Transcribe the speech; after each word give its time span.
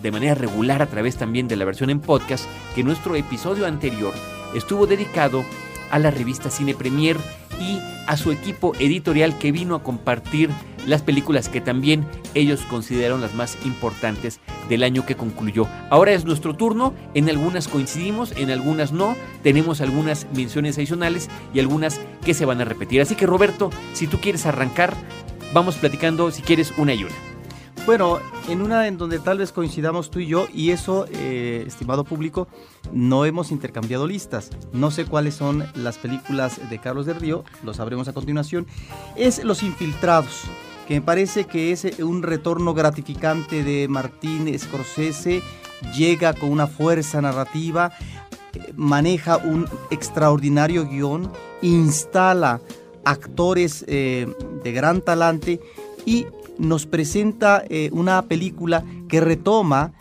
de 0.03 0.11
manera 0.11 0.34
regular 0.34 0.83
a 0.83 0.86
través 0.86 1.17
también 1.17 1.48
de 1.48 1.56
la 1.56 1.64
versión 1.64 1.91
en 1.91 2.00
podcast, 2.00 2.45
que 2.75 2.83
nuestro 2.83 3.17
episodio 3.17 3.67
anterior 3.67 4.12
estuvo 4.55 4.86
dedicado 4.86 5.45
a 5.91 5.98
la 5.98 6.11
revista 6.11 6.50
Cine 6.50 6.75
Premier 6.75 7.17
y 7.61 7.81
a 8.06 8.17
su 8.17 8.33
equipo 8.33 8.75
editorial 8.78 9.39
que 9.39 9.53
vino 9.53 9.75
a 9.75 9.83
compartir 9.83 10.50
las 10.86 11.03
películas 11.03 11.48
que 11.48 11.61
también 11.61 12.06
ellos 12.34 12.61
consideraron 12.70 13.20
las 13.20 13.34
más 13.34 13.58
importantes 13.64 14.41
del 14.69 14.83
año 14.83 15.05
que 15.05 15.17
concluyó. 15.17 15.67
Ahora 15.91 16.12
es 16.12 16.25
nuestro 16.25 16.55
turno, 16.55 16.95
en 17.14 17.28
algunas 17.28 17.67
coincidimos, 17.67 18.33
en 18.36 18.51
algunas 18.51 18.92
no, 18.92 19.17
tenemos 19.42 19.80
algunas 19.80 20.27
menciones 20.34 20.77
adicionales 20.77 21.28
y 21.53 21.61
algunas 21.61 22.01
que 22.25 22.34
se 22.34 22.45
van 22.45 22.61
a 22.61 22.64
repetir. 22.64 23.01
Así 23.01 23.17
que 23.17 23.27
Roberto, 23.27 23.70
si 23.95 24.06
tú 24.06 24.19
quieres 24.19 24.47
arrancar, 24.47 24.95
vamos 25.53 25.77
platicando 25.77 26.30
si 26.30 26.42
quieres 26.42 26.73
una 26.77 26.95
y 26.95 27.05
una. 27.05 27.36
Bueno, 27.87 28.19
en 28.48 28.62
una 28.62 28.89
en 28.89 28.98
donde 28.98 29.20
tal 29.20 29.39
vez 29.39 29.53
coincidamos 29.53 30.11
tú 30.11 30.19
y 30.19 30.27
yo, 30.27 30.48
y 30.53 30.73
eso, 30.73 31.06
eh, 31.09 31.62
estimado 31.69 32.03
público, 32.03 32.48
no 32.92 33.25
hemos 33.25 33.53
intercambiado 33.53 34.09
listas. 34.09 34.51
No 34.73 34.91
sé 34.91 35.05
cuáles 35.05 35.37
son 35.37 35.65
las 35.77 35.97
películas 35.97 36.69
de 36.69 36.80
Carlos 36.80 37.07
del 37.07 37.20
Río, 37.20 37.45
lo 37.63 37.75
sabremos 37.75 38.08
a 38.08 38.13
continuación. 38.13 38.67
Es 39.14 39.45
Los 39.45 39.63
Infiltrados, 39.63 40.42
que 40.89 40.95
me 40.95 41.01
parece 41.01 41.45
que 41.45 41.70
es 41.70 41.85
un 42.01 42.25
retorno 42.25 42.75
gratificante 42.75 43.63
de 43.63 43.86
Martín 43.86 44.52
Scorsese, 44.58 45.41
llega 45.96 46.33
con 46.33 46.51
una 46.51 46.67
fuerza 46.67 47.23
narrativa, 47.23 47.92
maneja 48.75 49.36
un 49.36 49.69
extraordinario 49.92 50.89
guion, 50.89 51.30
instala 51.63 52.61
actores 53.05 53.85
eh, 53.86 54.27
de 54.64 54.73
gran 54.73 55.02
talante 55.02 55.61
y 56.05 56.27
nos 56.58 56.86
presenta 56.86 57.64
eh, 57.68 57.90
una 57.92 58.22
película 58.22 58.84
que 59.08 59.20
retoma 59.20 59.92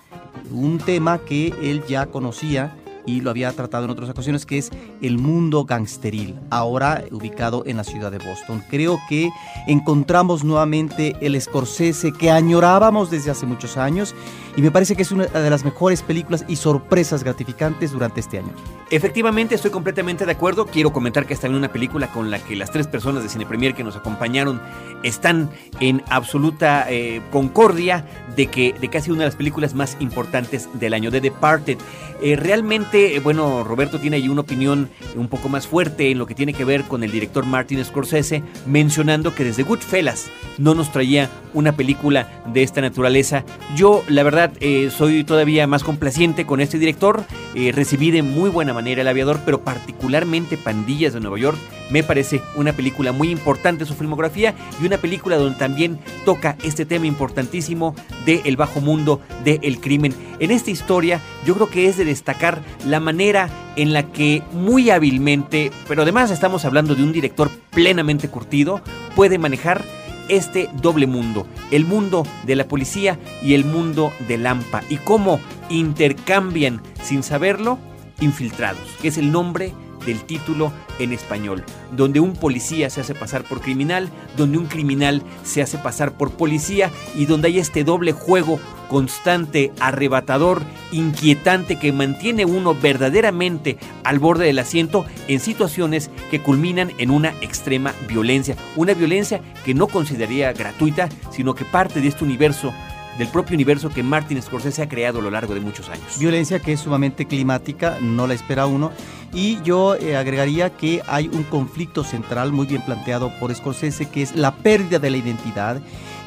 un 0.51 0.77
tema 0.77 1.19
que 1.19 1.53
él 1.61 1.83
ya 1.87 2.05
conocía 2.07 2.75
y 3.05 3.21
lo 3.21 3.29
había 3.29 3.51
tratado 3.51 3.85
en 3.85 3.91
otras 3.91 4.09
ocasiones, 4.09 4.45
que 4.45 4.57
es 4.57 4.71
el 5.01 5.17
mundo 5.17 5.65
gangsteril, 5.65 6.35
ahora 6.49 7.03
ubicado 7.11 7.63
en 7.65 7.77
la 7.77 7.83
ciudad 7.83 8.11
de 8.11 8.17
Boston. 8.17 8.63
Creo 8.69 8.97
que 9.07 9.29
encontramos 9.67 10.43
nuevamente 10.43 11.15
el 11.21 11.39
Scorsese 11.39 12.11
que 12.11 12.31
añorábamos 12.31 13.11
desde 13.11 13.31
hace 13.31 13.45
muchos 13.45 13.77
años 13.77 14.15
y 14.55 14.61
me 14.61 14.71
parece 14.71 14.95
que 14.95 15.03
es 15.03 15.11
una 15.11 15.25
de 15.25 15.49
las 15.49 15.63
mejores 15.63 16.01
películas 16.01 16.45
y 16.47 16.55
sorpresas 16.55 17.23
gratificantes 17.23 17.91
durante 17.91 18.19
este 18.19 18.39
año. 18.39 18.51
Efectivamente, 18.89 19.55
estoy 19.55 19.71
completamente 19.71 20.25
de 20.25 20.31
acuerdo. 20.31 20.65
Quiero 20.65 20.93
comentar 20.93 21.25
que 21.25 21.33
es 21.33 21.43
una 21.43 21.71
película 21.71 22.07
con 22.07 22.31
la 22.31 22.39
que 22.39 22.55
las 22.55 22.71
tres 22.71 22.87
personas 22.87 23.23
de 23.23 23.29
Cine 23.29 23.45
Premier 23.45 23.73
que 23.73 23.83
nos 23.83 23.95
acompañaron 23.95 24.61
están 25.03 25.49
en 25.79 26.03
absoluta 26.09 26.85
eh, 26.89 27.21
concordia 27.31 28.05
de 28.35 28.47
que, 28.47 28.73
de 28.73 28.95
ha 28.97 29.01
sido 29.01 29.15
una 29.15 29.23
de 29.23 29.29
las 29.29 29.35
películas 29.35 29.73
más 29.73 29.97
importantes 29.99 30.69
del 30.73 30.93
año, 30.93 31.11
de 31.11 31.21
Departed. 31.21 31.77
Eh, 32.21 32.35
realmente, 32.35 33.15
eh, 33.15 33.19
bueno, 33.19 33.63
Roberto 33.63 33.99
tiene 33.99 34.17
ahí 34.17 34.29
una 34.29 34.41
opinión 34.41 34.89
un 35.15 35.27
poco 35.27 35.49
más 35.49 35.67
fuerte 35.67 36.11
en 36.11 36.17
lo 36.17 36.25
que 36.25 36.33
tiene 36.33 36.53
que 36.53 36.63
ver 36.63 36.83
con 36.83 37.03
el 37.03 37.11
director 37.11 37.45
Martin 37.45 37.83
Scorsese, 37.83 38.41
mencionando 38.65 39.35
que 39.35 39.43
desde 39.43 39.63
Goodfellas 39.63 40.27
no 40.57 40.73
nos 40.73 40.91
traía 40.91 41.29
una 41.53 41.73
película 41.73 42.41
de 42.53 42.63
esta 42.63 42.81
naturaleza. 42.81 43.43
Yo, 43.75 44.03
la 44.07 44.23
verdad, 44.23 44.44
soy 44.89 45.23
todavía 45.23 45.67
más 45.67 45.83
complaciente 45.83 46.45
con 46.45 46.61
este 46.61 46.77
director. 46.79 47.25
recibí 47.73 48.11
de 48.11 48.21
muy 48.21 48.49
buena 48.49 48.73
manera 48.73 49.01
El 49.01 49.07
Aviador, 49.07 49.39
pero 49.45 49.61
particularmente 49.61 50.57
Pandillas 50.57 51.13
de 51.13 51.19
Nueva 51.19 51.39
York, 51.39 51.57
me 51.89 52.03
parece 52.03 52.41
una 52.55 52.73
película 52.73 53.11
muy 53.11 53.29
importante 53.29 53.85
su 53.85 53.93
filmografía 53.93 54.55
y 54.81 54.85
una 54.85 54.97
película 54.97 55.37
donde 55.37 55.57
también 55.57 55.99
toca 56.25 56.57
este 56.63 56.85
tema 56.85 57.05
importantísimo 57.05 57.95
del 58.25 58.41
el 58.45 58.57
bajo 58.57 58.81
mundo 58.81 59.21
del 59.43 59.79
crimen. 59.79 60.13
En 60.39 60.51
esta 60.51 60.71
historia 60.71 61.21
yo 61.45 61.53
creo 61.55 61.69
que 61.69 61.87
es 61.87 61.97
de 61.97 62.05
destacar 62.05 62.61
la 62.85 62.99
manera 62.99 63.49
en 63.75 63.93
la 63.93 64.11
que 64.11 64.41
muy 64.51 64.89
hábilmente, 64.89 65.71
pero 65.87 66.03
además 66.03 66.31
estamos 66.31 66.65
hablando 66.65 66.95
de 66.95 67.03
un 67.03 67.13
director 67.13 67.51
plenamente 67.71 68.29
curtido, 68.29 68.81
puede 69.15 69.37
manejar 69.37 69.83
este 70.29 70.69
doble 70.81 71.07
mundo, 71.07 71.47
el 71.71 71.85
mundo 71.85 72.25
de 72.45 72.55
la 72.55 72.67
policía 72.67 73.19
y 73.41 73.53
el 73.53 73.65
mundo 73.65 74.11
del 74.27 74.45
AMPA, 74.45 74.83
y 74.89 74.97
cómo 74.97 75.39
intercambian 75.69 76.81
sin 77.03 77.23
saberlo 77.23 77.77
Infiltrados, 78.21 78.87
que 79.01 79.09
es 79.09 79.17
el 79.17 79.31
nombre 79.31 79.73
del 80.05 80.23
título 80.23 80.71
en 80.99 81.11
español, 81.11 81.63
donde 81.95 82.19
un 82.19 82.33
policía 82.33 82.89
se 82.89 83.01
hace 83.01 83.15
pasar 83.15 83.43
por 83.43 83.61
criminal, 83.61 84.09
donde 84.37 84.57
un 84.57 84.65
criminal 84.65 85.23
se 85.43 85.61
hace 85.61 85.77
pasar 85.77 86.13
por 86.13 86.31
policía 86.31 86.91
y 87.15 87.25
donde 87.25 87.47
hay 87.47 87.59
este 87.59 87.83
doble 87.83 88.11
juego 88.11 88.59
constante, 88.89 89.71
arrebatador, 89.79 90.61
inquietante 90.91 91.77
que 91.77 91.91
mantiene 91.91 92.45
uno 92.45 92.75
verdaderamente 92.75 93.77
al 94.03 94.19
borde 94.19 94.45
del 94.45 94.59
asiento 94.59 95.05
en 95.27 95.39
situaciones 95.39 96.09
que 96.29 96.41
culminan 96.41 96.91
en 96.97 97.09
una 97.09 97.33
extrema 97.41 97.93
violencia, 98.07 98.55
una 98.75 98.93
violencia 98.93 99.41
que 99.63 99.73
no 99.73 99.87
consideraría 99.87 100.53
gratuita, 100.53 101.09
sino 101.31 101.55
que 101.55 101.65
parte 101.65 102.01
de 102.01 102.07
este 102.07 102.23
universo 102.23 102.73
del 103.17 103.27
propio 103.27 103.55
universo 103.55 103.89
que 103.89 104.03
Martin 104.03 104.41
Scorsese 104.41 104.81
ha 104.81 104.89
creado 104.89 105.19
a 105.19 105.21
lo 105.21 105.31
largo 105.31 105.53
de 105.53 105.59
muchos 105.61 105.89
años. 105.89 106.17
Violencia 106.19 106.59
que 106.59 106.73
es 106.73 106.81
sumamente 106.81 107.25
climática, 107.25 107.97
no 108.01 108.27
la 108.27 108.33
espera 108.33 108.65
uno. 108.65 108.91
Y 109.33 109.61
yo 109.63 109.95
eh, 109.95 110.15
agregaría 110.15 110.71
que 110.71 111.01
hay 111.07 111.27
un 111.27 111.43
conflicto 111.43 112.03
central 112.03 112.51
muy 112.51 112.67
bien 112.67 112.81
planteado 112.81 113.31
por 113.39 113.53
Scorsese, 113.53 114.09
que 114.09 114.21
es 114.21 114.35
la 114.35 114.55
pérdida 114.55 114.99
de 114.99 115.09
la 115.09 115.17
identidad 115.17 115.81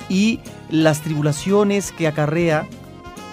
y 0.09 0.41
las 0.71 1.03
tribulaciones 1.03 1.93
que 1.93 2.07
acarrea 2.07 2.67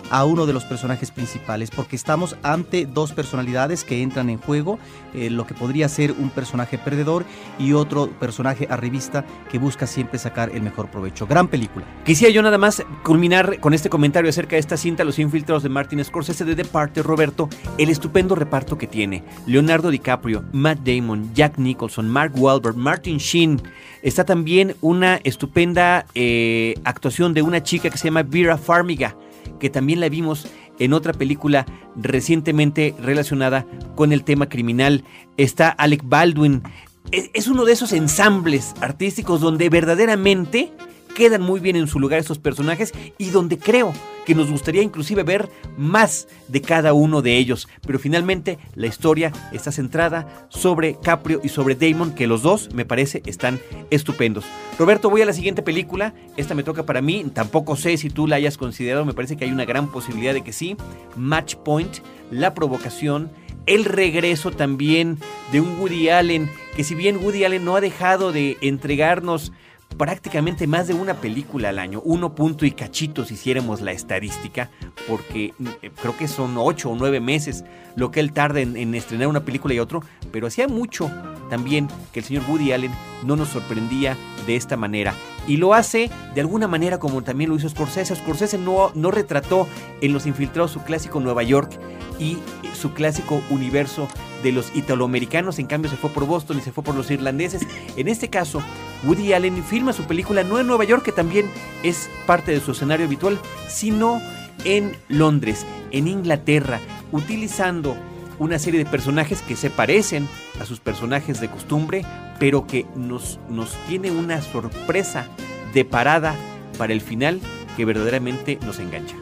a 0.09 0.25
uno 0.25 0.45
de 0.45 0.53
los 0.53 0.63
personajes 0.65 1.11
principales, 1.11 1.71
porque 1.71 1.95
estamos 1.95 2.35
ante 2.43 2.85
dos 2.85 3.13
personalidades 3.13 3.83
que 3.83 4.01
entran 4.01 4.29
en 4.29 4.37
juego, 4.37 4.79
eh, 5.13 5.29
lo 5.29 5.45
que 5.45 5.53
podría 5.53 5.89
ser 5.89 6.11
un 6.11 6.29
personaje 6.29 6.77
perdedor 6.77 7.25
y 7.59 7.73
otro 7.73 8.09
personaje 8.09 8.67
arribista 8.69 9.25
que 9.51 9.57
busca 9.57 9.87
siempre 9.87 10.19
sacar 10.19 10.51
el 10.53 10.61
mejor 10.61 10.89
provecho. 10.89 11.27
Gran 11.27 11.47
película. 11.47 11.85
Quisiera 12.05 12.33
yo 12.33 12.41
nada 12.41 12.57
más 12.57 12.83
culminar 13.03 13.59
con 13.59 13.73
este 13.73 13.89
comentario 13.89 14.29
acerca 14.29 14.55
de 14.55 14.59
esta 14.59 14.77
cinta, 14.77 15.03
Los 15.03 15.19
infiltrados 15.19 15.63
de 15.63 15.69
Martin 15.69 16.03
Scorsese 16.03 16.45
de 16.45 16.55
The 16.55 16.65
Parte, 16.65 17.03
Roberto, 17.03 17.49
el 17.77 17.89
estupendo 17.89 18.35
reparto 18.35 18.77
que 18.77 18.87
tiene. 18.87 19.23
Leonardo 19.45 19.89
DiCaprio, 19.89 20.43
Matt 20.51 20.79
Damon, 20.79 21.33
Jack 21.33 21.57
Nicholson, 21.57 22.09
Mark 22.09 22.33
Wahlberg, 22.35 22.75
Martin 22.75 23.17
Sheen. 23.17 23.61
Está 24.01 24.23
también 24.23 24.75
una 24.81 25.19
estupenda 25.23 26.05
eh, 26.13 26.75
actuación 26.83 27.33
de 27.33 27.41
una 27.41 27.63
chica 27.63 27.89
que 27.89 27.97
se 27.97 28.05
llama 28.05 28.23
Vera 28.23 28.57
Farmiga, 28.57 29.15
que 29.59 29.69
también 29.69 29.99
la 29.99 30.09
vimos 30.09 30.47
en 30.79 30.93
otra 30.93 31.13
película 31.13 31.65
recientemente 31.95 32.95
relacionada 32.99 33.65
con 33.95 34.11
el 34.11 34.23
tema 34.23 34.49
criminal. 34.49 35.03
Está 35.37 35.69
Alec 35.69 36.01
Baldwin. 36.03 36.63
Es, 37.11 37.29
es 37.33 37.47
uno 37.47 37.65
de 37.65 37.73
esos 37.73 37.93
ensambles 37.93 38.73
artísticos 38.81 39.41
donde 39.41 39.69
verdaderamente 39.69 40.71
quedan 41.15 41.41
muy 41.41 41.59
bien 41.59 41.75
en 41.75 41.87
su 41.87 41.99
lugar 41.99 42.19
estos 42.19 42.39
personajes 42.39 42.93
y 43.17 43.29
donde 43.29 43.57
creo 43.57 43.93
que 44.25 44.35
nos 44.35 44.49
gustaría 44.49 44.81
inclusive 44.81 45.23
ver 45.23 45.49
más 45.77 46.27
de 46.47 46.61
cada 46.61 46.93
uno 46.93 47.21
de 47.21 47.37
ellos. 47.37 47.67
Pero 47.85 47.99
finalmente 47.99 48.57
la 48.75 48.87
historia 48.87 49.31
está 49.51 49.71
centrada 49.71 50.47
sobre 50.49 50.97
Caprio 51.01 51.41
y 51.43 51.49
sobre 51.49 51.75
Damon, 51.75 52.13
que 52.13 52.27
los 52.27 52.41
dos 52.41 52.73
me 52.73 52.85
parece 52.85 53.21
están 53.25 53.59
estupendos. 53.91 54.45
Roberto, 54.77 55.09
voy 55.09 55.21
a 55.21 55.25
la 55.25 55.33
siguiente 55.33 55.61
película. 55.61 56.13
Esta 56.37 56.55
me 56.55 56.63
toca 56.63 56.83
para 56.83 57.01
mí. 57.01 57.25
Tampoco 57.33 57.75
sé 57.75 57.97
si 57.97 58.09
tú 58.09 58.27
la 58.27 58.35
hayas 58.35 58.57
considerado. 58.57 59.05
Me 59.05 59.13
parece 59.13 59.37
que 59.37 59.45
hay 59.45 59.51
una 59.51 59.65
gran 59.65 59.91
posibilidad 59.91 60.33
de 60.33 60.43
que 60.43 60.53
sí. 60.53 60.75
Match 61.15 61.55
Point, 61.55 61.97
La 62.31 62.53
Provocación. 62.53 63.31
El 63.65 63.85
regreso 63.85 64.51
también 64.51 65.17
de 65.51 65.59
un 65.59 65.79
Woody 65.79 66.09
Allen, 66.09 66.51
que 66.75 66.83
si 66.83 66.93
bien 66.93 67.17
Woody 67.17 67.45
Allen 67.45 67.65
no 67.65 67.75
ha 67.75 67.81
dejado 67.81 68.31
de 68.31 68.57
entregarnos 68.61 69.51
prácticamente 69.97 70.67
más 70.67 70.87
de 70.87 70.93
una 70.93 71.15
película 71.15 71.69
al 71.69 71.79
año, 71.79 72.01
uno 72.03 72.35
punto 72.35 72.65
y 72.65 72.71
cachitos 72.71 73.27
si 73.27 73.35
hiciéramos 73.35 73.81
la 73.81 73.91
estadística, 73.91 74.69
porque 75.07 75.53
eh, 75.81 75.91
creo 76.01 76.17
que 76.17 76.27
son 76.27 76.55
ocho 76.57 76.89
o 76.89 76.95
nueve 76.95 77.19
meses 77.19 77.63
lo 77.95 78.11
que 78.11 78.19
él 78.19 78.33
tarda 78.33 78.59
en, 78.59 78.93
estrenar 78.95 79.27
una 79.27 79.45
película 79.45 79.73
y 79.73 79.79
otro, 79.79 80.01
pero 80.31 80.47
hacía 80.47 80.67
mucho 80.67 81.09
también 81.49 81.87
que 82.11 82.19
el 82.19 82.25
señor 82.25 82.43
Woody 82.47 82.73
Allen 82.73 82.91
no 83.23 83.35
nos 83.35 83.49
sorprendía 83.49 84.17
de 84.45 84.55
esta 84.55 84.75
manera. 84.75 85.13
Y 85.47 85.57
lo 85.57 85.73
hace 85.73 86.09
de 86.33 86.41
alguna 86.41 86.67
manera 86.67 86.97
como 86.97 87.21
también 87.21 87.51
lo 87.51 87.55
hizo 87.55 87.69
Scorsese. 87.69 88.15
Scorsese 88.15 88.57
no, 88.57 88.91
no 88.95 89.11
retrató 89.11 89.67
en 90.01 90.11
Los 90.11 90.25
Infiltrados 90.25 90.71
su 90.71 90.81
clásico 90.81 91.19
Nueva 91.19 91.43
York 91.43 91.79
y 92.19 92.37
su 92.73 92.93
clásico 92.93 93.41
universo 93.49 94.07
de 94.43 94.51
los 94.51 94.75
italoamericanos, 94.75 95.57
en 95.59 95.65
cambio 95.65 95.89
se 95.89 95.97
fue 95.97 96.11
por 96.11 96.25
Boston 96.25 96.59
y 96.59 96.61
se 96.61 96.71
fue 96.71 96.83
por 96.83 96.95
los 96.95 97.09
irlandeses. 97.09 97.63
En 97.97 98.07
este 98.07 98.29
caso, 98.29 98.61
Woody 99.03 99.33
Allen 99.33 99.63
filma 99.63 99.93
su 99.93 100.03
película 100.03 100.43
no 100.43 100.59
en 100.59 100.67
Nueva 100.67 100.83
York, 100.83 101.03
que 101.03 101.11
también 101.11 101.49
es 101.83 102.09
parte 102.25 102.51
de 102.51 102.59
su 102.59 102.71
escenario 102.71 103.05
habitual, 103.05 103.39
sino 103.67 104.21
en 104.63 104.95
Londres, 105.09 105.65
en 105.91 106.07
Inglaterra, 106.07 106.79
utilizando 107.11 107.95
una 108.39 108.59
serie 108.59 108.83
de 108.83 108.89
personajes 108.89 109.41
que 109.41 109.55
se 109.55 109.69
parecen 109.69 110.27
a 110.59 110.65
sus 110.65 110.79
personajes 110.79 111.39
de 111.39 111.49
costumbre, 111.49 112.05
pero 112.39 112.67
que 112.67 112.85
nos, 112.95 113.39
nos 113.49 113.73
tiene 113.87 114.11
una 114.11 114.41
sorpresa 114.41 115.27
de 115.73 115.85
parada 115.85 116.35
para 116.77 116.93
el 116.93 117.01
final 117.01 117.39
que 117.77 117.85
verdaderamente 117.85 118.59
nos 118.65 118.79
engancha. 118.79 119.15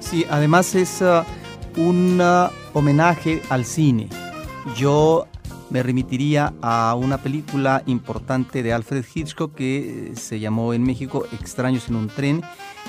Sí, 0.00 0.26
además 0.30 0.74
es 0.74 1.02
uh, 1.02 1.24
un 1.80 2.20
uh, 2.20 2.50
homenaje 2.72 3.42
al 3.48 3.64
cine. 3.64 4.08
Yo 4.76 5.26
me 5.70 5.82
remitiría 5.82 6.52
a 6.60 6.94
una 6.94 7.18
película 7.18 7.82
importante 7.86 8.62
de 8.62 8.72
Alfred 8.72 9.04
Hitchcock 9.14 9.54
que 9.54 10.10
eh, 10.12 10.16
se 10.16 10.40
llamó 10.40 10.74
en 10.74 10.82
México 10.82 11.24
Extraños 11.32 11.88
en 11.88 11.96
un 11.96 12.08
tren, 12.08 12.42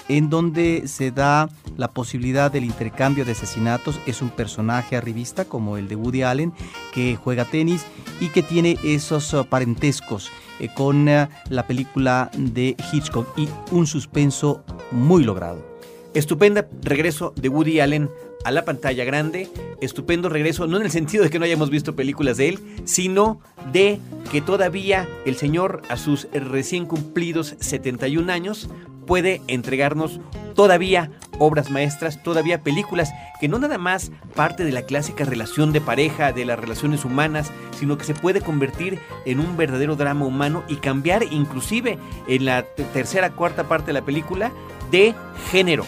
en 0.10 0.30
donde 0.30 0.88
se 0.88 1.12
da 1.12 1.50
la 1.78 1.92
posibilidad 1.92 2.52
del 2.52 2.66
intercambio 2.66 3.24
de 3.24 3.32
asesinatos. 3.32 4.00
Es 4.06 4.22
un 4.22 4.30
personaje 4.30 4.98
arribista 4.98 5.46
como 5.46 5.78
el 5.78 5.88
de 5.88 5.96
Woody 5.96 6.24
Allen 6.24 6.54
que 6.94 7.16
juega 7.16 7.46
tenis 7.46 7.86
y 8.20 8.28
que 8.28 8.44
tiene 8.44 8.78
esos 8.84 9.34
uh, 9.34 9.46
parentescos 9.46 10.30
eh, 10.60 10.70
con 10.74 11.06
la 11.06 11.68
película 11.68 12.30
de 12.38 12.76
Hitchcock 12.92 13.28
y 13.38 13.48
un 13.72 13.88
suspenso 13.88 14.64
muy 14.92 15.24
logrado. 15.24 15.71
Estupenda 16.14 16.68
regreso 16.82 17.34
de 17.38 17.48
Woody 17.48 17.80
Allen 17.80 18.10
a 18.44 18.52
la 18.52 18.66
pantalla 18.66 19.06
grande. 19.06 19.50
Estupendo 19.80 20.28
regreso, 20.30 20.68
no 20.68 20.78
en 20.78 20.84
el 20.84 20.92
sentido 20.92 21.24
de 21.24 21.30
que 21.30 21.40
no 21.40 21.46
hayamos 21.46 21.70
visto 21.70 21.96
películas 21.96 22.38
de 22.38 22.50
él, 22.50 22.60
sino 22.84 23.40
de 23.72 24.00
que 24.32 24.42
todavía 24.42 25.08
el 25.26 25.36
señor 25.36 25.82
a 25.90 25.98
sus 25.98 26.28
recién 26.34 26.86
cumplidos 26.86 27.56
71 27.60 28.32
años 28.32 28.70
puede 29.08 29.42
entregarnos 29.48 30.20
todavía 30.54 31.12
obras 31.40 31.72
maestras, 31.72 32.22
todavía 32.22 32.62
películas 32.62 33.12
que 33.40 33.48
no 33.48 33.58
nada 33.58 33.78
más 33.78 34.12
parte 34.36 34.64
de 34.64 34.72
la 34.72 34.84
clásica 34.84 35.26
relación 35.26 35.72
de 35.72 35.82
pareja, 35.82 36.32
de 36.34 36.46
las 36.46 36.60
relaciones 36.60 37.06
humanas, 37.06 37.52
sino 37.80 37.98
que 37.98 38.04
se 38.04 38.14
puede 38.14 38.42
convertir 38.42 39.00
en 39.26 39.40
un 39.40 39.58
verdadero 39.58 39.96
drama 39.96 40.26
humano 40.26 40.64
y 40.68 40.76
cambiar 40.76 41.24
inclusive 41.24 41.98
en 42.28 42.46
la 42.46 42.64
tercera, 42.94 43.32
cuarta 43.32 43.68
parte 43.68 43.88
de 43.88 43.94
la 43.94 44.06
película 44.06 44.52
de 44.92 45.16
género, 45.50 45.86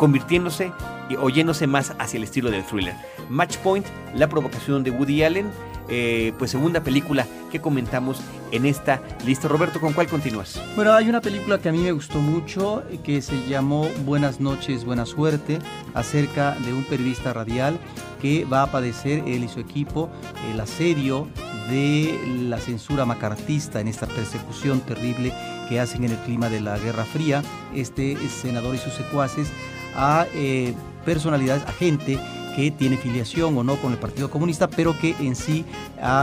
convirtiéndose 0.00 0.72
oyéndose 1.20 1.66
más 1.66 1.92
hacia 1.98 2.16
el 2.16 2.24
estilo 2.24 2.50
del 2.50 2.64
thriller. 2.64 2.94
Match 3.28 3.58
Point, 3.58 3.86
la 4.14 4.28
provocación 4.28 4.82
de 4.82 4.90
Woody 4.90 5.24
Allen, 5.24 5.50
eh, 5.90 6.32
pues 6.38 6.52
segunda 6.52 6.82
película 6.82 7.26
que 7.50 7.60
comentamos 7.60 8.22
en 8.50 8.64
esta 8.64 9.02
lista. 9.26 9.46
Roberto, 9.46 9.78
¿con 9.78 9.92
cuál 9.92 10.06
continúas? 10.06 10.62
Bueno, 10.74 10.94
hay 10.94 11.08
una 11.08 11.20
película 11.20 11.58
que 11.58 11.68
a 11.68 11.72
mí 11.72 11.78
me 11.78 11.92
gustó 11.92 12.18
mucho 12.20 12.82
que 13.04 13.20
se 13.20 13.46
llamó 13.46 13.88
Buenas 14.06 14.40
noches, 14.40 14.86
buena 14.86 15.04
suerte, 15.04 15.58
acerca 15.92 16.54
de 16.64 16.72
un 16.72 16.84
periodista 16.84 17.34
radial 17.34 17.78
que 18.22 18.46
va 18.46 18.62
a 18.62 18.70
padecer 18.70 19.24
él 19.26 19.44
y 19.44 19.48
su 19.48 19.60
equipo 19.60 20.08
el 20.50 20.60
asedio 20.60 21.28
de 21.68 22.18
la 22.48 22.58
censura 22.58 23.04
macartista 23.04 23.80
en 23.80 23.88
esta 23.88 24.06
persecución 24.06 24.80
terrible 24.80 25.32
que 25.68 25.78
hacen 25.78 26.04
en 26.04 26.12
el 26.12 26.18
clima 26.18 26.48
de 26.48 26.60
la 26.60 26.78
Guerra 26.78 27.04
Fría. 27.04 27.42
Este 27.74 28.16
senador 28.28 28.74
y 28.74 28.78
sus 28.78 28.94
secuaces 28.94 29.52
a 29.94 30.26
eh, 30.34 30.74
personalidades, 31.04 31.64
a 31.64 31.72
gente 31.72 32.18
que 32.54 32.70
tiene 32.70 32.96
filiación 32.96 33.56
o 33.56 33.64
no 33.64 33.76
con 33.76 33.92
el 33.92 33.98
Partido 33.98 34.30
Comunista, 34.30 34.68
pero 34.68 34.98
que 34.98 35.14
en 35.20 35.36
sí 35.36 35.64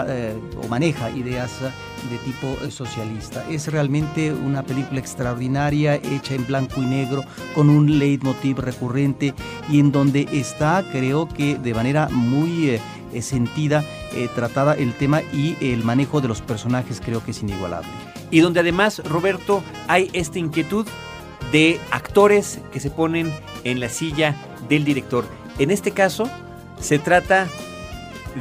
eh, 0.07 0.35
o 0.61 0.67
maneja 0.67 1.09
ideas 1.11 1.51
de 1.61 2.17
tipo 2.19 2.57
eh, 2.63 2.71
socialista. 2.71 3.45
Es 3.49 3.71
realmente 3.71 4.33
una 4.33 4.63
película 4.63 4.99
extraordinaria, 4.99 5.95
hecha 5.95 6.35
en 6.35 6.45
blanco 6.45 6.81
y 6.81 6.85
negro, 6.85 7.23
con 7.55 7.69
un 7.69 7.97
leitmotiv 7.99 8.59
recurrente 8.59 9.33
y 9.69 9.79
en 9.79 9.91
donde 9.91 10.27
está, 10.31 10.83
creo 10.91 11.27
que 11.27 11.57
de 11.57 11.73
manera 11.73 12.09
muy 12.09 12.69
eh, 12.69 12.81
sentida, 13.21 13.83
tratada 14.35 14.73
el 14.73 14.93
tema 14.93 15.21
y 15.21 15.55
el 15.61 15.83
manejo 15.83 16.21
de 16.21 16.27
los 16.27 16.41
personajes 16.41 17.01
creo 17.03 17.23
que 17.23 17.31
es 17.31 17.41
inigualable. 17.41 17.89
Y 18.31 18.39
donde 18.39 18.61
además, 18.61 19.01
Roberto, 19.05 19.63
hay 19.87 20.09
esta 20.13 20.39
inquietud 20.39 20.87
de 21.51 21.79
actores 21.91 22.59
que 22.71 22.79
se 22.79 22.89
ponen 22.89 23.31
en 23.71 23.79
la 23.79 23.89
silla 23.89 24.35
del 24.69 24.85
director. 24.85 25.25
En 25.59 25.71
este 25.71 25.91
caso, 25.91 26.29
se 26.79 26.99
trata 26.99 27.47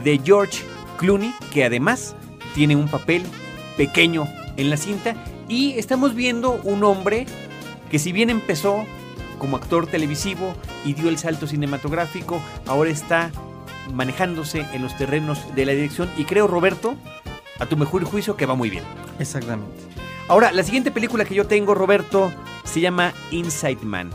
de 0.04 0.20
George 0.22 0.62
Clooney, 0.98 1.34
que 1.52 1.64
además 1.64 2.14
tiene 2.54 2.76
un 2.76 2.88
papel 2.88 3.24
pequeño 3.76 4.26
en 4.56 4.70
la 4.70 4.76
cinta. 4.76 5.14
Y 5.48 5.72
estamos 5.78 6.14
viendo 6.14 6.60
un 6.64 6.84
hombre 6.84 7.26
que 7.90 7.98
si 7.98 8.12
bien 8.12 8.30
empezó 8.30 8.84
como 9.38 9.56
actor 9.56 9.86
televisivo 9.86 10.54
y 10.84 10.94
dio 10.94 11.08
el 11.08 11.18
salto 11.18 11.46
cinematográfico, 11.46 12.40
ahora 12.66 12.90
está 12.90 13.30
manejándose 13.92 14.64
en 14.72 14.82
los 14.82 14.96
terrenos 14.96 15.54
de 15.54 15.66
la 15.66 15.72
dirección. 15.72 16.10
Y 16.16 16.24
creo, 16.24 16.46
Roberto, 16.46 16.96
a 17.58 17.66
tu 17.66 17.76
mejor 17.76 18.04
juicio, 18.04 18.36
que 18.36 18.46
va 18.46 18.54
muy 18.54 18.70
bien. 18.70 18.84
Exactamente. 19.18 19.72
Ahora, 20.28 20.52
la 20.52 20.62
siguiente 20.62 20.90
película 20.90 21.24
que 21.24 21.34
yo 21.34 21.46
tengo, 21.46 21.74
Roberto, 21.74 22.32
se 22.64 22.80
llama 22.80 23.12
Inside 23.30 23.84
Man 23.84 24.10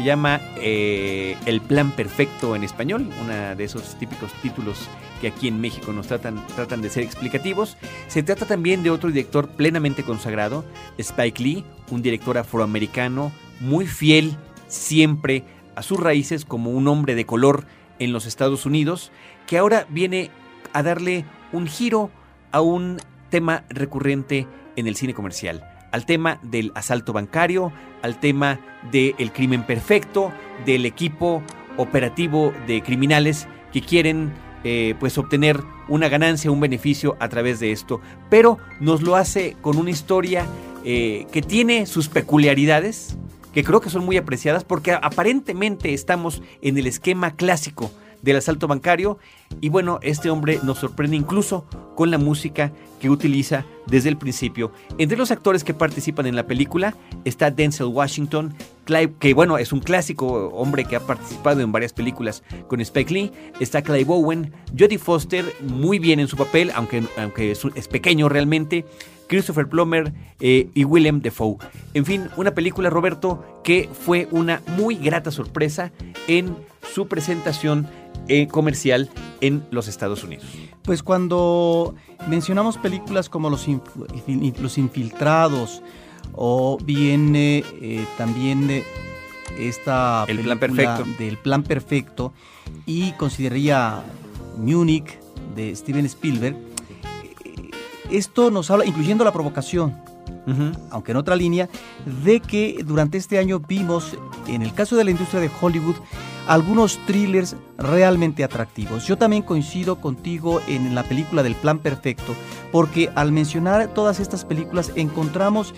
se 0.00 0.06
llama 0.06 0.40
eh, 0.56 1.36
El 1.44 1.60
Plan 1.60 1.90
Perfecto 1.90 2.56
en 2.56 2.64
español, 2.64 3.10
uno 3.20 3.54
de 3.54 3.62
esos 3.62 3.98
típicos 3.98 4.32
títulos 4.40 4.88
que 5.20 5.28
aquí 5.28 5.46
en 5.46 5.60
México 5.60 5.92
nos 5.92 6.06
tratan, 6.06 6.42
tratan 6.56 6.80
de 6.80 6.88
ser 6.88 7.02
explicativos. 7.02 7.76
Se 8.08 8.22
trata 8.22 8.46
también 8.46 8.82
de 8.82 8.88
otro 8.88 9.10
director 9.10 9.50
plenamente 9.50 10.02
consagrado, 10.02 10.64
Spike 10.96 11.42
Lee, 11.42 11.64
un 11.90 12.00
director 12.00 12.38
afroamericano 12.38 13.30
muy 13.60 13.86
fiel 13.86 14.38
siempre 14.68 15.44
a 15.74 15.82
sus 15.82 16.00
raíces 16.00 16.46
como 16.46 16.70
un 16.70 16.88
hombre 16.88 17.14
de 17.14 17.26
color 17.26 17.66
en 17.98 18.14
los 18.14 18.24
Estados 18.24 18.64
Unidos, 18.64 19.12
que 19.46 19.58
ahora 19.58 19.86
viene 19.90 20.30
a 20.72 20.82
darle 20.82 21.26
un 21.52 21.66
giro 21.66 22.10
a 22.52 22.62
un 22.62 23.02
tema 23.28 23.64
recurrente 23.68 24.46
en 24.76 24.86
el 24.86 24.96
cine 24.96 25.12
comercial 25.12 25.69
al 25.90 26.06
tema 26.06 26.38
del 26.42 26.72
asalto 26.74 27.12
bancario, 27.12 27.72
al 28.02 28.18
tema 28.20 28.60
del 28.90 29.32
crimen 29.32 29.64
perfecto, 29.64 30.32
del 30.64 30.86
equipo 30.86 31.42
operativo 31.76 32.52
de 32.66 32.82
criminales 32.82 33.46
que 33.72 33.82
quieren 33.82 34.32
eh, 34.62 34.94
pues 35.00 35.16
obtener 35.16 35.60
una 35.88 36.08
ganancia, 36.08 36.50
un 36.50 36.60
beneficio 36.60 37.16
a 37.20 37.28
través 37.28 37.60
de 37.60 37.72
esto. 37.72 38.00
Pero 38.28 38.58
nos 38.78 39.02
lo 39.02 39.16
hace 39.16 39.56
con 39.60 39.78
una 39.78 39.90
historia 39.90 40.46
eh, 40.84 41.26
que 41.32 41.42
tiene 41.42 41.86
sus 41.86 42.08
peculiaridades, 42.08 43.16
que 43.52 43.64
creo 43.64 43.80
que 43.80 43.90
son 43.90 44.04
muy 44.04 44.16
apreciadas 44.16 44.64
porque 44.64 44.92
aparentemente 44.92 45.92
estamos 45.92 46.42
en 46.62 46.78
el 46.78 46.86
esquema 46.86 47.34
clásico 47.36 47.90
del 48.22 48.36
asalto 48.36 48.68
bancario 48.68 49.18
y 49.60 49.68
bueno, 49.68 49.98
este 50.02 50.30
hombre 50.30 50.60
nos 50.62 50.78
sorprende 50.78 51.16
incluso 51.16 51.66
con 51.94 52.10
la 52.10 52.18
música 52.18 52.72
que 53.00 53.10
utiliza 53.10 53.64
desde 53.86 54.08
el 54.08 54.16
principio. 54.16 54.72
Entre 54.98 55.18
los 55.18 55.30
actores 55.30 55.64
que 55.64 55.74
participan 55.74 56.26
en 56.26 56.36
la 56.36 56.46
película 56.46 56.94
está 57.24 57.50
Denzel 57.50 57.86
Washington, 57.86 58.54
Clive, 58.84 59.14
que 59.18 59.34
bueno, 59.34 59.58
es 59.58 59.72
un 59.72 59.80
clásico 59.80 60.26
hombre 60.48 60.84
que 60.84 60.96
ha 60.96 61.00
participado 61.00 61.60
en 61.60 61.72
varias 61.72 61.92
películas 61.92 62.42
con 62.68 62.80
Spike 62.80 63.12
Lee, 63.12 63.32
está 63.58 63.82
Clive 63.82 64.06
Owen, 64.08 64.52
Jodie 64.78 64.98
Foster 64.98 65.44
muy 65.60 65.98
bien 65.98 66.20
en 66.20 66.28
su 66.28 66.36
papel, 66.36 66.70
aunque, 66.74 67.02
aunque 67.16 67.52
es, 67.52 67.88
pequeño 67.88 68.28
realmente, 68.28 68.84
Christopher 69.28 69.68
Plummer 69.68 70.12
eh, 70.40 70.68
y 70.74 70.84
Willem 70.84 71.20
Dafoe. 71.22 71.56
En 71.94 72.04
fin, 72.04 72.28
una 72.36 72.52
película, 72.52 72.90
Roberto, 72.90 73.44
que 73.62 73.88
fue 73.92 74.26
una 74.30 74.60
muy 74.76 74.96
grata 74.96 75.30
sorpresa 75.30 75.92
en 76.26 76.56
su 76.92 77.06
presentación 77.06 77.86
eh, 78.28 78.46
comercial 78.46 79.10
en 79.40 79.64
los 79.70 79.88
Estados 79.88 80.24
Unidos. 80.24 80.46
Pues 80.82 81.02
cuando 81.02 81.94
mencionamos 82.28 82.78
películas 82.78 83.28
como 83.28 83.50
Los, 83.50 83.66
los 84.60 84.78
Infiltrados 84.78 85.82
o 86.32 86.78
bien 86.82 87.32
eh, 87.34 88.04
también 88.16 88.82
esta 89.58 90.24
El 90.28 90.40
Plan 90.40 90.58
Perfecto. 90.58 91.04
del 91.18 91.36
Plan 91.38 91.62
Perfecto 91.62 92.32
y 92.86 93.12
consideraría 93.12 94.02
Munich 94.56 95.18
de 95.56 95.74
Steven 95.74 96.06
Spielberg, 96.06 96.56
esto 98.10 98.50
nos 98.50 98.70
habla, 98.70 98.84
incluyendo 98.84 99.24
la 99.24 99.32
provocación, 99.32 99.94
aunque 100.90 101.12
en 101.12 101.16
otra 101.16 101.36
línea, 101.36 101.68
de 102.24 102.40
que 102.40 102.82
durante 102.84 103.18
este 103.18 103.38
año 103.38 103.60
vimos, 103.60 104.16
en 104.48 104.62
el 104.62 104.74
caso 104.74 104.96
de 104.96 105.04
la 105.04 105.10
industria 105.10 105.40
de 105.40 105.50
Hollywood, 105.60 105.96
algunos 106.46 106.98
thrillers 107.06 107.56
realmente 107.78 108.44
atractivos. 108.44 109.06
Yo 109.06 109.16
también 109.16 109.42
coincido 109.42 110.00
contigo 110.00 110.60
en 110.68 110.94
la 110.94 111.02
película 111.02 111.42
del 111.42 111.54
Plan 111.54 111.78
Perfecto, 111.78 112.34
porque 112.72 113.10
al 113.14 113.32
mencionar 113.32 113.88
todas 113.94 114.20
estas 114.20 114.44
películas 114.44 114.92
encontramos 114.96 115.74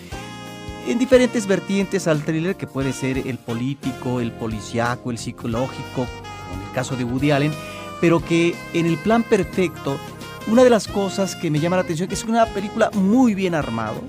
en 0.87 0.99
diferentes 0.99 1.47
vertientes 1.47 2.09
al 2.09 2.25
thriller 2.25 2.57
que 2.57 2.67
puede 2.67 2.93
ser 2.93 3.19
el 3.19 3.39
político, 3.39 4.21
el 4.21 4.33
policíaco, 4.33 5.11
el 5.11 5.19
psicológico, 5.19 6.07
en 6.55 6.67
el 6.67 6.73
caso 6.75 6.97
de 6.97 7.05
Woody 7.05 7.31
Allen, 7.31 7.53
pero 8.01 8.25
que 8.25 8.55
en 8.73 8.87
el 8.87 8.99
Plan 8.99 9.23
Perfecto 9.23 9.97
una 10.49 10.65
de 10.65 10.71
las 10.71 10.89
cosas 10.89 11.37
que 11.37 11.51
me 11.51 11.61
llama 11.61 11.77
la 11.77 11.83
atención 11.83 12.11
es 12.11 12.19
que 12.19 12.25
es 12.25 12.29
una 12.29 12.47
película 12.47 12.91
muy 12.95 13.35
bien 13.35 13.55
armado, 13.55 14.03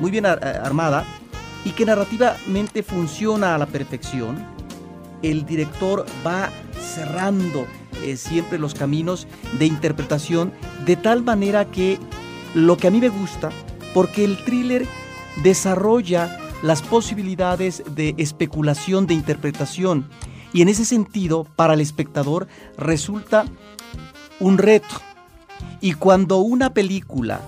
muy 0.00 0.10
bien 0.10 0.26
armada 0.26 1.04
y 1.64 1.70
que 1.70 1.84
narrativamente 1.84 2.82
funciona 2.82 3.54
a 3.54 3.58
la 3.58 3.66
perfección. 3.66 4.55
El 5.26 5.44
director 5.44 6.06
va 6.24 6.50
cerrando 6.78 7.66
eh, 8.04 8.16
siempre 8.16 8.60
los 8.60 8.74
caminos 8.74 9.26
de 9.58 9.66
interpretación 9.66 10.52
de 10.84 10.94
tal 10.94 11.24
manera 11.24 11.64
que 11.64 11.98
lo 12.54 12.76
que 12.76 12.86
a 12.86 12.90
mí 12.92 13.00
me 13.00 13.08
gusta, 13.08 13.50
porque 13.92 14.24
el 14.24 14.36
thriller 14.44 14.86
desarrolla 15.42 16.38
las 16.62 16.80
posibilidades 16.80 17.82
de 17.96 18.14
especulación, 18.18 19.08
de 19.08 19.14
interpretación, 19.14 20.08
y 20.52 20.62
en 20.62 20.68
ese 20.68 20.84
sentido, 20.84 21.44
para 21.56 21.74
el 21.74 21.80
espectador 21.80 22.46
resulta 22.78 23.46
un 24.38 24.58
reto, 24.58 24.94
y 25.80 25.94
cuando 25.94 26.38
una 26.38 26.72
película 26.72 27.40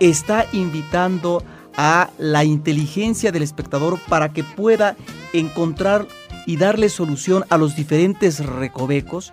está 0.00 0.46
invitando 0.52 1.42
a 1.78 2.10
la 2.18 2.44
inteligencia 2.44 3.32
del 3.32 3.42
espectador 3.42 3.98
para 4.08 4.34
que 4.34 4.44
pueda 4.44 4.96
encontrar 5.32 6.06
y 6.46 6.56
darle 6.56 6.88
solución 6.88 7.44
a 7.48 7.58
los 7.58 7.76
diferentes 7.76 8.44
recovecos, 8.44 9.32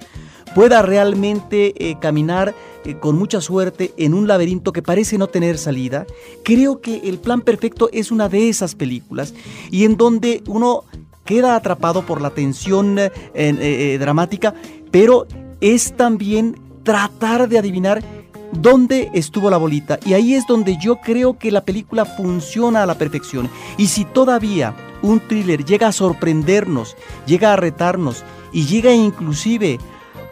pueda 0.56 0.82
realmente 0.82 1.74
eh, 1.78 1.96
caminar 2.00 2.54
eh, 2.86 2.96
con 2.96 3.18
mucha 3.18 3.42
suerte 3.42 3.94
en 3.98 4.14
un 4.14 4.28
laberinto 4.28 4.74
que 4.74 4.82
parece 4.82 5.18
no 5.18 5.28
tener 5.28 5.58
salida. 5.58 6.06
Creo 6.44 6.82
que 6.82 7.02
El 7.06 7.20
Plan 7.20 7.42
Perfecto 7.42 7.90
es 7.92 8.12
una 8.12 8.30
de 8.30 8.50
esas 8.50 8.76
películas 8.76 9.34
y 9.72 9.86
en 9.86 9.98
donde 9.98 10.44
uno 10.48 10.84
queda 11.26 11.56
atrapado 11.56 12.06
por 12.06 12.22
la 12.22 12.32
tensión 12.32 12.98
eh, 12.98 13.98
dramática, 14.00 14.56
pero 14.90 15.28
es 15.62 15.96
también 15.96 16.60
tratar 16.84 17.48
de 17.48 17.60
adivinar 17.60 18.04
dónde 18.52 19.12
estuvo 19.14 19.50
la 19.52 19.58
bolita. 19.58 20.00
Y 20.06 20.14
ahí 20.14 20.34
es 20.34 20.48
donde 20.48 20.78
yo 20.82 20.98
creo 20.98 21.38
que 21.38 21.52
la 21.52 21.62
película 21.62 22.06
funciona 22.06 22.82
a 22.82 22.86
la 22.88 22.96
perfección. 22.96 23.50
Y 23.78 23.88
si 23.88 24.06
todavía 24.06 24.74
un 25.02 25.20
thriller 25.20 25.66
llega 25.66 25.88
a 25.88 25.92
sorprendernos, 25.92 26.96
llega 27.26 27.54
a 27.54 27.56
retarnos 27.56 28.24
y 28.52 28.66
llega 28.66 28.92
inclusive 28.94 29.80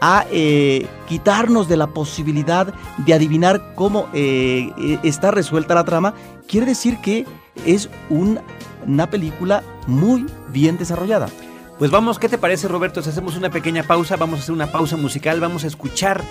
a 0.00 0.26
eh, 0.30 0.86
quitarnos 1.08 1.68
de 1.68 1.76
la 1.76 1.88
posibilidad 1.88 2.72
de 2.98 3.14
adivinar 3.14 3.74
cómo 3.74 4.08
eh, 4.12 4.70
eh, 4.78 4.98
está 5.02 5.30
resuelta 5.30 5.74
la 5.74 5.84
trama, 5.84 6.14
quiere 6.46 6.66
decir 6.66 6.98
que 7.00 7.26
es 7.66 7.90
una 8.08 9.10
película 9.10 9.62
muy 9.86 10.26
bien 10.48 10.78
desarrollada. 10.78 11.28
Pues 11.78 11.90
vamos, 11.92 12.18
¿qué 12.18 12.28
te 12.28 12.38
parece 12.38 12.66
Roberto? 12.66 12.98
Hacemos 13.00 13.36
una 13.36 13.50
pequeña 13.50 13.84
pausa, 13.84 14.16
vamos 14.16 14.40
a 14.40 14.42
hacer 14.42 14.52
una 14.52 14.66
pausa 14.66 14.96
musical, 14.96 15.38
vamos 15.38 15.62
a 15.62 15.68
escuchar 15.68 16.22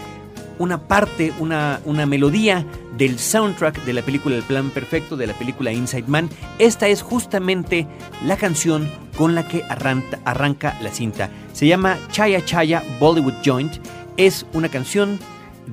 una 0.60 0.88
parte, 0.88 1.34
una, 1.40 1.82
una 1.86 2.06
melodía 2.06 2.66
del 2.98 3.20
soundtrack 3.20 3.84
de 3.86 3.94
la 3.94 4.02
película 4.02 4.36
El 4.36 4.44
Plan 4.44 4.72
Perfecto, 4.72 5.16
de 5.16 5.28
la 5.28 5.34
película 5.34 5.72
Inside 5.72 6.08
Man. 6.08 6.30
Esta 6.60 6.88
es 6.88 7.02
justamente 7.02 7.88
la 8.26 8.38
canción 8.38 8.90
con 9.18 9.36
la 9.36 9.48
que 9.48 9.64
arranca, 9.64 10.20
arranca 10.26 10.78
la 10.82 10.92
cinta. 10.92 11.30
Se 11.54 11.68
llama 11.68 11.98
Chaya 12.12 12.44
Chaya 12.44 12.84
Bollywood 13.00 13.36
Joint. 13.46 13.74
Es 14.18 14.46
una 14.54 14.70
canción 14.70 15.20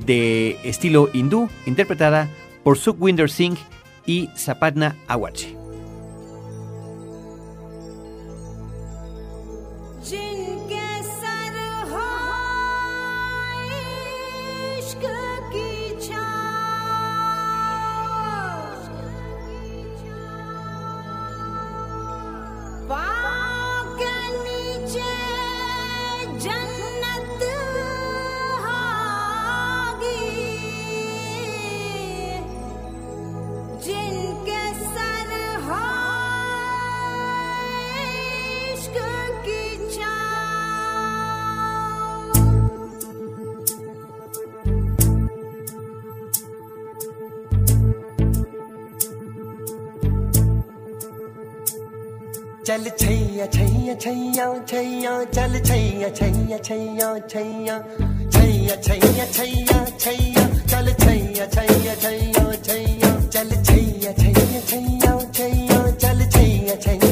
de 0.07 0.59
estilo 0.65 1.09
hindú 1.13 1.49
interpretada 1.67 2.29
por 2.63 2.79
Sukhwinder 2.79 3.31
Singh 3.31 3.59
y 4.07 4.29
Sapatna 4.35 4.97
Awache. 5.07 5.65
चल 52.75 52.89
छैया 53.01 53.47
छैया 53.55 53.95
छैया 53.95 54.47
छैया 54.67 55.13
चल 55.35 55.53
छैया 55.67 56.09
छैया 56.19 56.59
छैया 56.59 57.19
छैया 57.31 57.77
छैया 58.35 58.77
छैया 58.87 59.27
छैया 59.37 59.85
छैया 60.03 60.47
चल 60.73 60.93
छैया 61.05 61.47
छैया 61.55 61.95
छैया 62.03 62.51
छैया 62.67 63.15
चल 63.31 63.51
छैया 63.63 64.13
छैया 64.19 64.61
छैया 64.73 65.15
छैया 65.39 65.91
चल 66.03 66.27
छैया 66.35 66.77
छैया 66.77 67.04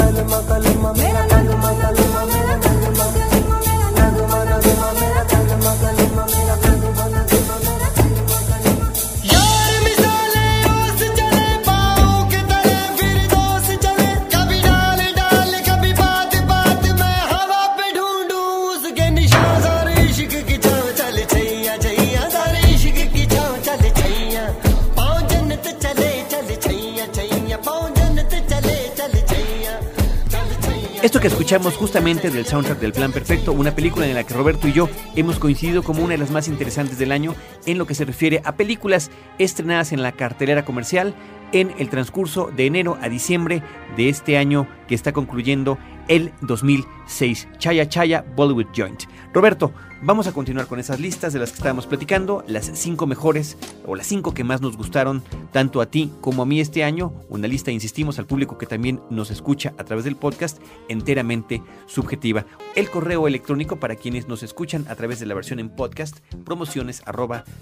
kalma 0.00 0.38
kalma 0.48 0.90
mera 0.98 1.22
nagma 1.30 1.70
kalma 1.80 2.09
Que 31.20 31.26
escuchamos 31.26 31.76
justamente 31.76 32.30
del 32.30 32.46
soundtrack 32.46 32.78
del 32.78 32.94
Plan 32.94 33.12
Perfecto, 33.12 33.52
una 33.52 33.74
película 33.74 34.06
en 34.06 34.14
la 34.14 34.24
que 34.24 34.32
Roberto 34.32 34.66
y 34.68 34.72
yo 34.72 34.88
hemos 35.16 35.38
coincidido 35.38 35.82
como 35.82 36.02
una 36.02 36.12
de 36.12 36.18
las 36.18 36.30
más 36.30 36.48
interesantes 36.48 36.98
del 36.98 37.12
año 37.12 37.34
en 37.66 37.76
lo 37.76 37.86
que 37.86 37.94
se 37.94 38.06
refiere 38.06 38.40
a 38.42 38.56
películas 38.56 39.10
estrenadas 39.38 39.92
en 39.92 40.02
la 40.02 40.12
cartelera 40.12 40.64
comercial 40.64 41.14
en 41.52 41.74
el 41.78 41.90
transcurso 41.90 42.50
de 42.56 42.64
enero 42.64 42.96
a 43.02 43.10
diciembre 43.10 43.62
de 43.98 44.08
este 44.08 44.38
año 44.38 44.66
que 44.88 44.94
está 44.94 45.12
concluyendo 45.12 45.76
el 46.08 46.32
2006. 46.40 47.48
Chaya 47.58 47.86
Chaya 47.86 48.24
Bollywood 48.34 48.68
Joint. 48.74 49.02
Roberto, 49.34 49.74
vamos 50.02 50.26
a 50.26 50.32
continuar 50.32 50.66
con 50.66 50.80
esas 50.80 51.00
listas 51.00 51.32
de 51.32 51.38
las 51.38 51.50
que 51.50 51.56
estábamos 51.56 51.86
platicando, 51.86 52.44
las 52.46 52.70
cinco 52.74 53.06
mejores 53.06 53.56
o 53.86 53.94
las 53.94 54.06
cinco 54.06 54.34
que 54.34 54.44
más 54.44 54.60
nos 54.60 54.76
gustaron 54.76 55.22
tanto 55.52 55.80
a 55.80 55.86
ti 55.86 56.12
como 56.20 56.42
a 56.42 56.46
mí 56.46 56.60
este 56.60 56.84
año. 56.84 57.12
Una 57.28 57.48
lista, 57.48 57.70
insistimos, 57.70 58.18
al 58.18 58.26
público 58.26 58.58
que 58.58 58.66
también 58.66 59.00
nos 59.10 59.30
escucha 59.30 59.72
a 59.78 59.84
través 59.84 60.04
del 60.04 60.16
podcast, 60.16 60.58
enteramente 60.88 61.62
subjetiva. 61.86 62.46
El 62.76 62.90
correo 62.90 63.26
electrónico 63.26 63.76
para 63.76 63.96
quienes 63.96 64.28
nos 64.28 64.42
escuchan 64.42 64.86
a 64.88 64.94
través 64.94 65.20
de 65.20 65.26
la 65.26 65.34
versión 65.34 65.60
en 65.60 65.70
podcast, 65.70 66.18
promociones 66.44 67.02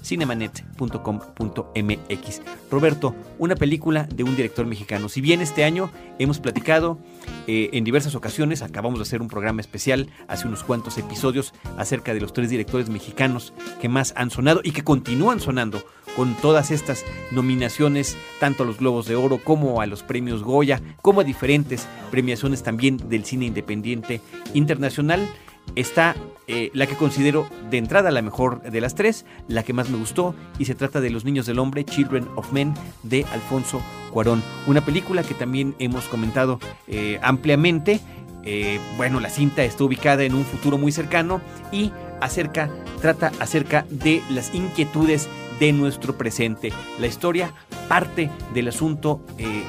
cinemanet.com.mx. 0.02 2.42
Roberto, 2.70 3.14
una 3.38 3.56
película 3.56 4.04
de 4.04 4.24
un 4.24 4.36
director 4.36 4.66
mexicano. 4.66 5.08
Si 5.08 5.20
bien 5.20 5.40
este 5.40 5.64
año 5.64 5.90
hemos 6.18 6.40
platicado 6.40 6.98
eh, 7.46 7.70
en 7.72 7.84
diversas 7.84 8.14
ocasiones, 8.14 8.62
acabamos 8.62 8.98
de 8.98 9.02
hacer 9.02 9.22
un 9.22 9.28
programa 9.28 9.60
especial 9.60 10.08
hace 10.28 10.46
unos 10.46 10.64
cuantos 10.64 10.98
episodios 10.98 11.54
acerca 11.76 12.14
de 12.14 12.20
los 12.20 12.27
tres 12.32 12.50
directores 12.50 12.88
mexicanos 12.88 13.52
que 13.80 13.88
más 13.88 14.12
han 14.16 14.30
sonado 14.30 14.60
y 14.62 14.72
que 14.72 14.84
continúan 14.84 15.40
sonando 15.40 15.82
con 16.16 16.34
todas 16.34 16.70
estas 16.72 17.04
nominaciones, 17.30 18.16
tanto 18.40 18.64
a 18.64 18.66
los 18.66 18.78
Globos 18.78 19.06
de 19.06 19.14
Oro 19.14 19.38
como 19.38 19.80
a 19.80 19.86
los 19.86 20.02
premios 20.02 20.42
Goya, 20.42 20.82
como 21.00 21.20
a 21.20 21.24
diferentes 21.24 21.86
premiaciones 22.10 22.62
también 22.62 22.96
del 23.08 23.24
cine 23.24 23.46
independiente 23.46 24.20
internacional. 24.52 25.28
Está 25.76 26.16
eh, 26.48 26.70
la 26.72 26.86
que 26.86 26.96
considero 26.96 27.48
de 27.70 27.78
entrada 27.78 28.10
la 28.10 28.22
mejor 28.22 28.62
de 28.62 28.80
las 28.80 28.94
tres, 28.94 29.26
la 29.46 29.62
que 29.62 29.74
más 29.74 29.90
me 29.90 29.98
gustó, 29.98 30.34
y 30.58 30.64
se 30.64 30.74
trata 30.74 31.00
de 31.00 31.10
Los 31.10 31.24
Niños 31.24 31.46
del 31.46 31.58
Hombre, 31.58 31.84
Children 31.84 32.26
of 32.36 32.52
Men, 32.52 32.74
de 33.02 33.24
Alfonso 33.32 33.80
Cuarón. 34.12 34.42
Una 34.66 34.84
película 34.84 35.22
que 35.22 35.34
también 35.34 35.76
hemos 35.78 36.06
comentado 36.06 36.58
eh, 36.88 37.20
ampliamente. 37.22 38.00
Eh, 38.44 38.80
bueno, 38.96 39.20
la 39.20 39.28
cinta 39.28 39.62
está 39.62 39.84
ubicada 39.84 40.24
en 40.24 40.34
un 40.34 40.44
futuro 40.44 40.78
muy 40.78 40.90
cercano 40.90 41.42
y 41.70 41.92
acerca, 42.20 42.70
trata 43.00 43.32
acerca 43.40 43.86
de 43.90 44.22
las 44.30 44.54
inquietudes 44.54 45.28
de 45.58 45.72
nuestro 45.72 46.16
presente. 46.16 46.72
La 46.98 47.06
historia 47.06 47.52
parte 47.88 48.30
del 48.54 48.68
asunto 48.68 49.20
eh, 49.38 49.62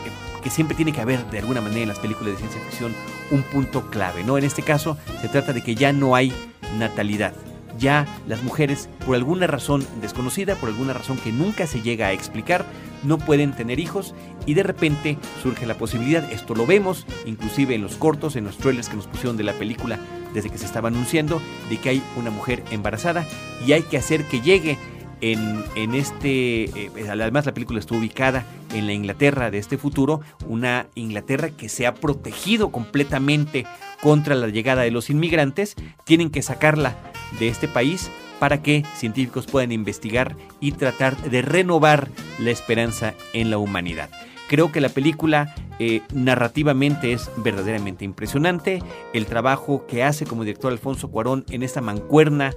que 0.43 0.49
siempre 0.49 0.75
tiene 0.75 0.91
que 0.91 1.01
haber 1.01 1.25
de 1.31 1.39
alguna 1.39 1.61
manera 1.61 1.81
en 1.81 1.87
las 1.87 1.99
películas 1.99 2.33
de 2.33 2.39
ciencia 2.39 2.61
ficción 2.61 2.93
un 3.31 3.43
punto 3.43 3.89
clave, 3.89 4.23
¿no? 4.23 4.37
En 4.37 4.43
este 4.43 4.61
caso 4.61 4.97
se 5.21 5.27
trata 5.29 5.53
de 5.53 5.61
que 5.61 5.75
ya 5.75 5.93
no 5.93 6.15
hay 6.15 6.33
natalidad. 6.77 7.33
Ya 7.77 8.05
las 8.27 8.43
mujeres, 8.43 8.89
por 9.05 9.15
alguna 9.15 9.47
razón 9.47 9.85
desconocida, 10.01 10.55
por 10.55 10.69
alguna 10.69 10.93
razón 10.93 11.17
que 11.17 11.31
nunca 11.31 11.65
se 11.65 11.81
llega 11.81 12.07
a 12.07 12.13
explicar, 12.13 12.65
no 13.03 13.17
pueden 13.17 13.53
tener 13.53 13.79
hijos 13.79 14.13
y 14.45 14.53
de 14.53 14.63
repente 14.63 15.17
surge 15.41 15.65
la 15.65 15.77
posibilidad, 15.77 16.31
esto 16.31 16.55
lo 16.55 16.65
vemos 16.65 17.05
inclusive 17.25 17.75
en 17.75 17.81
los 17.81 17.95
cortos, 17.95 18.35
en 18.35 18.45
los 18.45 18.57
trailers 18.57 18.89
que 18.89 18.95
nos 18.95 19.07
pusieron 19.07 19.37
de 19.37 19.43
la 19.43 19.53
película 19.53 19.99
desde 20.33 20.49
que 20.49 20.57
se 20.57 20.65
estaba 20.65 20.89
anunciando, 20.89 21.41
de 21.69 21.77
que 21.77 21.89
hay 21.89 22.03
una 22.15 22.29
mujer 22.29 22.63
embarazada 22.71 23.25
y 23.65 23.73
hay 23.73 23.81
que 23.83 23.97
hacer 23.97 24.25
que 24.25 24.41
llegue 24.41 24.77
en, 25.21 25.63
en 25.75 25.95
este, 25.95 26.63
eh, 26.63 26.91
además 27.09 27.45
la 27.45 27.53
película 27.53 27.79
estuvo 27.79 27.99
ubicada 27.99 28.45
en 28.73 28.87
la 28.87 28.93
Inglaterra 28.93 29.51
de 29.51 29.57
este 29.57 29.77
futuro, 29.77 30.21
una 30.47 30.87
Inglaterra 30.95 31.49
que 31.49 31.69
se 31.69 31.87
ha 31.87 31.95
protegido 31.95 32.71
completamente 32.71 33.65
contra 34.01 34.35
la 34.35 34.47
llegada 34.47 34.83
de 34.83 34.91
los 34.91 35.09
inmigrantes, 35.09 35.75
tienen 36.05 36.29
que 36.29 36.41
sacarla 36.41 36.95
de 37.39 37.49
este 37.49 37.67
país 37.67 38.09
para 38.39 38.61
que 38.61 38.83
científicos 38.95 39.45
puedan 39.45 39.71
investigar 39.71 40.35
y 40.59 40.71
tratar 40.71 41.17
de 41.29 41.41
renovar 41.41 42.09
la 42.39 42.51
esperanza 42.51 43.13
en 43.33 43.49
la 43.49 43.57
humanidad. 43.57 44.09
Creo 44.47 44.71
que 44.71 44.81
la 44.81 44.89
película 44.89 45.53
eh, 45.77 46.01
narrativamente 46.11 47.13
es 47.13 47.29
verdaderamente 47.37 48.03
impresionante. 48.03 48.81
El 49.13 49.27
trabajo 49.27 49.85
que 49.85 50.03
hace 50.03 50.25
como 50.25 50.43
director 50.43 50.71
Alfonso 50.71 51.11
Cuarón 51.11 51.45
en 51.51 51.61
esta 51.61 51.81
mancuerna 51.81 52.53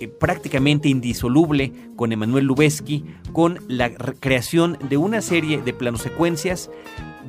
eh, 0.00 0.08
prácticamente 0.08 0.88
indisoluble 0.88 1.72
con 1.96 2.12
Emanuel 2.12 2.44
Lubezki, 2.44 3.04
con 3.32 3.58
la 3.68 3.88
re- 3.88 4.14
creación 4.20 4.76
de 4.88 4.98
una 4.98 5.22
serie 5.22 5.62
de 5.62 5.72
planosecuencias 5.72 6.70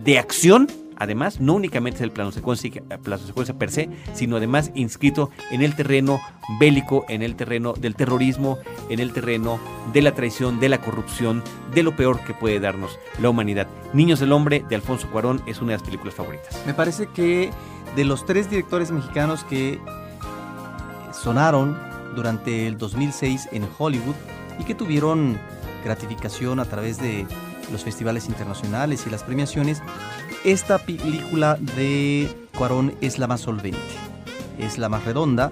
de 0.03 0.19
acción, 0.19 0.67
además, 1.01 1.39
no 1.39 1.55
únicamente 1.55 1.97
es 1.97 2.03
el 2.03 2.11
plano 2.11 2.31
secuencia, 2.31 2.69
plano 3.03 3.25
secuencia 3.25 3.57
per 3.57 3.71
se, 3.71 3.89
sino 4.13 4.37
además 4.37 4.71
inscrito 4.75 5.31
en 5.49 5.63
el 5.63 5.75
terreno 5.75 6.21
bélico, 6.59 7.05
en 7.09 7.23
el 7.23 7.35
terreno 7.35 7.73
del 7.73 7.95
terrorismo, 7.95 8.59
en 8.89 8.99
el 8.99 9.11
terreno 9.11 9.59
de 9.93 10.03
la 10.03 10.13
traición, 10.13 10.59
de 10.59 10.69
la 10.69 10.79
corrupción, 10.79 11.43
de 11.73 11.81
lo 11.81 11.95
peor 11.95 12.19
que 12.19 12.35
puede 12.35 12.59
darnos 12.59 12.99
la 13.19 13.29
humanidad. 13.29 13.67
Niños 13.93 14.19
del 14.19 14.31
Hombre 14.31 14.63
de 14.69 14.75
Alfonso 14.75 15.09
Cuarón 15.11 15.41
es 15.47 15.57
una 15.59 15.71
de 15.71 15.77
las 15.77 15.83
películas 15.83 16.13
favoritas. 16.13 16.61
Me 16.67 16.75
parece 16.75 17.07
que 17.07 17.49
de 17.95 18.05
los 18.05 18.25
tres 18.25 18.49
directores 18.49 18.91
mexicanos 18.91 19.43
que 19.43 19.79
sonaron 21.11 21.77
durante 22.15 22.67
el 22.67 22.77
2006 22.77 23.49
en 23.51 23.67
Hollywood 23.77 24.15
y 24.59 24.65
que 24.65 24.75
tuvieron 24.75 25.39
gratificación 25.83 26.59
a 26.59 26.65
través 26.65 26.99
de 26.99 27.25
los 27.71 27.83
festivales 27.83 28.27
internacionales 28.27 29.05
y 29.07 29.09
las 29.09 29.23
premiaciones, 29.23 29.81
esta 30.43 30.79
película 30.79 31.57
de 31.75 32.47
Cuarón 32.57 32.93
es 33.01 33.19
la 33.19 33.27
más 33.27 33.41
solvente, 33.41 33.79
es 34.59 34.77
la 34.77 34.89
más 34.89 35.05
redonda, 35.05 35.51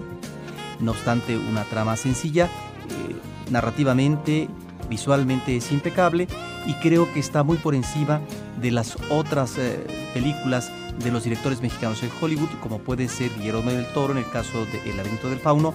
no 0.80 0.92
obstante 0.92 1.36
una 1.36 1.64
trama 1.64 1.96
sencilla, 1.96 2.46
eh, 2.46 3.50
narrativamente, 3.50 4.48
visualmente 4.88 5.56
es 5.56 5.70
impecable 5.72 6.26
y 6.66 6.74
creo 6.74 7.10
que 7.12 7.20
está 7.20 7.42
muy 7.42 7.56
por 7.56 7.74
encima 7.74 8.20
de 8.60 8.70
las 8.70 8.96
otras 9.08 9.56
eh, 9.58 10.10
películas 10.12 10.70
de 10.98 11.10
los 11.10 11.24
directores 11.24 11.62
mexicanos 11.62 12.02
en 12.02 12.10
Hollywood, 12.20 12.50
como 12.60 12.78
puede 12.80 13.08
ser 13.08 13.30
Guillermo 13.38 13.70
del 13.70 13.86
Toro 13.92 14.12
en 14.12 14.18
el 14.18 14.30
caso 14.30 14.66
de 14.66 14.90
El 14.90 14.96
laberinto 14.96 15.30
del 15.30 15.38
fauno, 15.38 15.74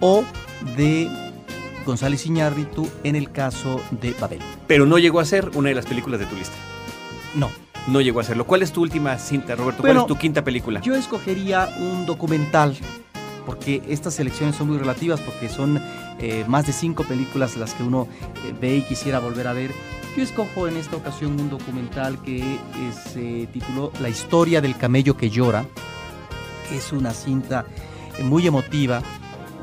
o 0.00 0.24
de 0.76 1.08
González 1.84 2.26
Iñárritu 2.26 2.88
en 3.04 3.16
el 3.16 3.30
caso 3.30 3.80
de 3.90 4.12
Babel. 4.20 4.40
Pero 4.66 4.86
no 4.86 4.98
llegó 4.98 5.20
a 5.20 5.24
ser 5.24 5.50
una 5.54 5.68
de 5.68 5.74
las 5.74 5.86
películas 5.86 6.20
de 6.20 6.26
tu 6.26 6.36
lista. 6.36 6.54
No, 7.34 7.50
No 7.86 8.00
llegó 8.00 8.20
a 8.20 8.24
serlo. 8.24 8.46
¿Cuál 8.46 8.62
es 8.62 8.72
tu 8.72 8.80
última 8.82 9.18
cinta, 9.18 9.54
Roberto? 9.56 9.82
Bueno, 9.82 10.00
¿Cuál 10.00 10.10
es 10.12 10.16
tu 10.16 10.20
quinta 10.20 10.42
película? 10.42 10.80
yo 10.80 10.94
escogería 10.94 11.68
un 11.78 12.06
documental, 12.06 12.76
porque 13.44 13.82
estas 13.88 14.14
selecciones 14.14 14.56
son 14.56 14.68
muy 14.68 14.78
relativas, 14.78 15.20
porque 15.20 15.48
son 15.50 15.80
eh, 16.18 16.44
más 16.48 16.66
de 16.66 16.72
cinco 16.72 17.04
películas 17.04 17.56
las 17.56 17.74
que 17.74 17.82
uno 17.82 18.08
eh, 18.46 18.54
ve 18.58 18.76
y 18.76 18.82
quisiera 18.82 19.18
volver 19.18 19.46
a 19.48 19.52
ver. 19.52 19.70
Yo 20.16 20.22
escojo 20.22 20.68
en 20.68 20.76
esta 20.76 20.96
ocasión 20.96 21.38
un 21.40 21.50
documental 21.50 22.22
que 22.22 22.38
eh, 22.38 22.58
se 23.12 23.48
tituló 23.52 23.92
La 24.00 24.08
historia 24.08 24.60
del 24.60 24.76
camello 24.76 25.16
que 25.16 25.28
llora. 25.28 25.66
Es 26.72 26.92
una 26.92 27.12
cinta 27.12 27.66
eh, 28.18 28.22
muy 28.22 28.46
emotiva 28.46 29.02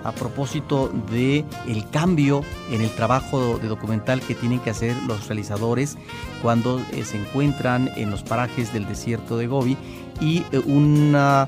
a 0.03 0.11
propósito 0.11 0.91
de 1.11 1.45
el 1.67 1.89
cambio 1.89 2.43
en 2.71 2.81
el 2.81 2.89
trabajo 2.91 3.57
de 3.57 3.67
documental 3.67 4.21
que 4.21 4.35
tienen 4.35 4.59
que 4.59 4.69
hacer 4.69 4.95
los 5.07 5.27
realizadores 5.27 5.97
cuando 6.41 6.81
eh, 6.91 7.03
se 7.03 7.17
encuentran 7.17 7.89
en 7.95 8.11
los 8.11 8.23
parajes 8.23 8.73
del 8.73 8.87
desierto 8.87 9.37
de 9.37 9.47
Gobi 9.47 9.77
y 10.19 10.45
eh, 10.51 10.59
una 10.65 11.43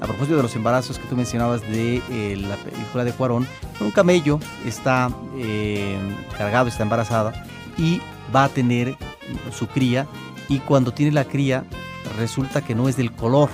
a 0.00 0.06
propósito 0.06 0.36
de 0.36 0.42
los 0.42 0.54
embarazos 0.54 0.98
que 0.98 1.08
tú 1.08 1.16
mencionabas 1.16 1.60
de 1.62 2.00
eh, 2.10 2.36
la 2.36 2.54
película 2.56 3.02
de 3.02 3.12
Cuarón, 3.12 3.48
un 3.80 3.90
camello 3.90 4.38
está 4.64 5.10
cargado, 6.36 6.68
está 6.68 6.84
embarazada 6.84 7.44
y 7.76 8.00
va 8.34 8.44
a 8.44 8.48
tener 8.48 8.96
su 9.50 9.66
cría 9.66 10.06
y 10.48 10.60
cuando 10.60 10.92
tiene 10.92 11.10
la 11.10 11.24
cría 11.24 11.64
resulta 12.16 12.62
que 12.62 12.74
no 12.74 12.88
es 12.88 12.96
del 12.96 13.12
color. 13.12 13.50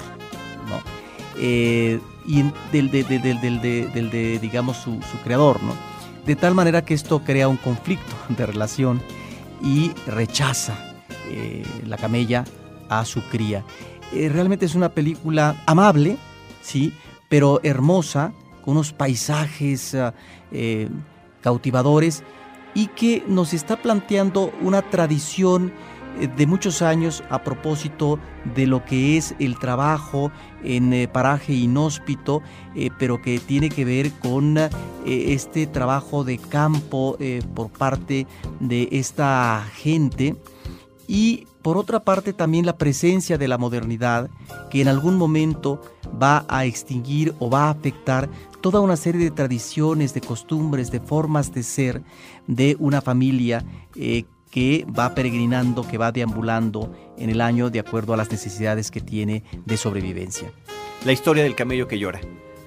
Eh, 1.38 2.00
y 2.26 2.42
del, 2.72 2.90
de, 2.90 3.04
de- 3.04 3.18
del- 3.18 3.40
del- 3.40 4.10
de- 4.10 4.38
digamos, 4.40 4.76
su, 4.78 5.00
su 5.10 5.18
creador, 5.24 5.62
¿no? 5.62 5.74
De 6.24 6.36
tal 6.36 6.54
manera 6.54 6.84
que 6.84 6.94
esto 6.94 7.20
crea 7.22 7.48
un 7.48 7.56
conflicto 7.58 8.14
de 8.30 8.46
relación 8.46 9.02
y 9.62 9.92
rechaza 10.06 10.74
eh, 11.28 11.64
la 11.86 11.96
camella 11.96 12.44
a 12.88 13.04
su 13.04 13.22
cría. 13.28 13.64
Eh, 14.12 14.28
realmente 14.28 14.64
es 14.66 14.74
una 14.74 14.88
película 14.90 15.62
amable, 15.66 16.16
sí, 16.62 16.92
pero 17.28 17.60
hermosa, 17.62 18.32
con 18.62 18.72
unos 18.76 18.92
paisajes 18.92 19.94
ah, 19.94 20.14
cautivadores 21.42 22.22
y 22.74 22.86
que 22.88 23.22
nos 23.28 23.52
está 23.54 23.76
planteando 23.76 24.52
una 24.62 24.82
tradición 24.82 25.72
de 26.36 26.46
muchos 26.46 26.82
años 26.82 27.22
a 27.30 27.42
propósito 27.42 28.18
de 28.54 28.66
lo 28.66 28.84
que 28.84 29.16
es 29.16 29.34
el 29.38 29.58
trabajo 29.58 30.30
en 30.62 30.92
eh, 30.92 31.08
paraje 31.08 31.52
inhóspito, 31.54 32.42
eh, 32.74 32.90
pero 32.98 33.20
que 33.20 33.38
tiene 33.38 33.68
que 33.68 33.84
ver 33.84 34.12
con 34.12 34.56
eh, 34.56 34.70
este 35.04 35.66
trabajo 35.66 36.24
de 36.24 36.38
campo 36.38 37.16
eh, 37.20 37.42
por 37.54 37.70
parte 37.70 38.26
de 38.60 38.88
esta 38.92 39.66
gente. 39.74 40.36
Y 41.06 41.46
por 41.60 41.76
otra 41.76 42.00
parte 42.00 42.32
también 42.32 42.66
la 42.66 42.78
presencia 42.78 43.38
de 43.38 43.48
la 43.48 43.58
modernidad 43.58 44.30
que 44.70 44.80
en 44.80 44.88
algún 44.88 45.16
momento 45.16 45.80
va 46.22 46.44
a 46.48 46.64
extinguir 46.64 47.34
o 47.38 47.50
va 47.50 47.66
a 47.66 47.70
afectar 47.70 48.28
toda 48.60 48.80
una 48.80 48.96
serie 48.96 49.22
de 49.22 49.30
tradiciones, 49.30 50.14
de 50.14 50.20
costumbres, 50.20 50.90
de 50.90 51.00
formas 51.00 51.52
de 51.52 51.62
ser 51.62 52.02
de 52.46 52.76
una 52.78 53.00
familia 53.00 53.64
eh, 53.96 54.24
que 54.54 54.86
va 54.96 55.16
peregrinando, 55.16 55.82
que 55.82 55.98
va 55.98 56.12
deambulando 56.12 56.94
en 57.18 57.28
el 57.28 57.40
año 57.40 57.70
de 57.70 57.80
acuerdo 57.80 58.14
a 58.14 58.16
las 58.16 58.30
necesidades 58.30 58.92
que 58.92 59.00
tiene 59.00 59.42
de 59.66 59.76
sobrevivencia. 59.76 60.52
La 61.04 61.10
historia 61.10 61.42
del 61.42 61.56
camello 61.56 61.88
que 61.88 61.98
llora. 61.98 62.20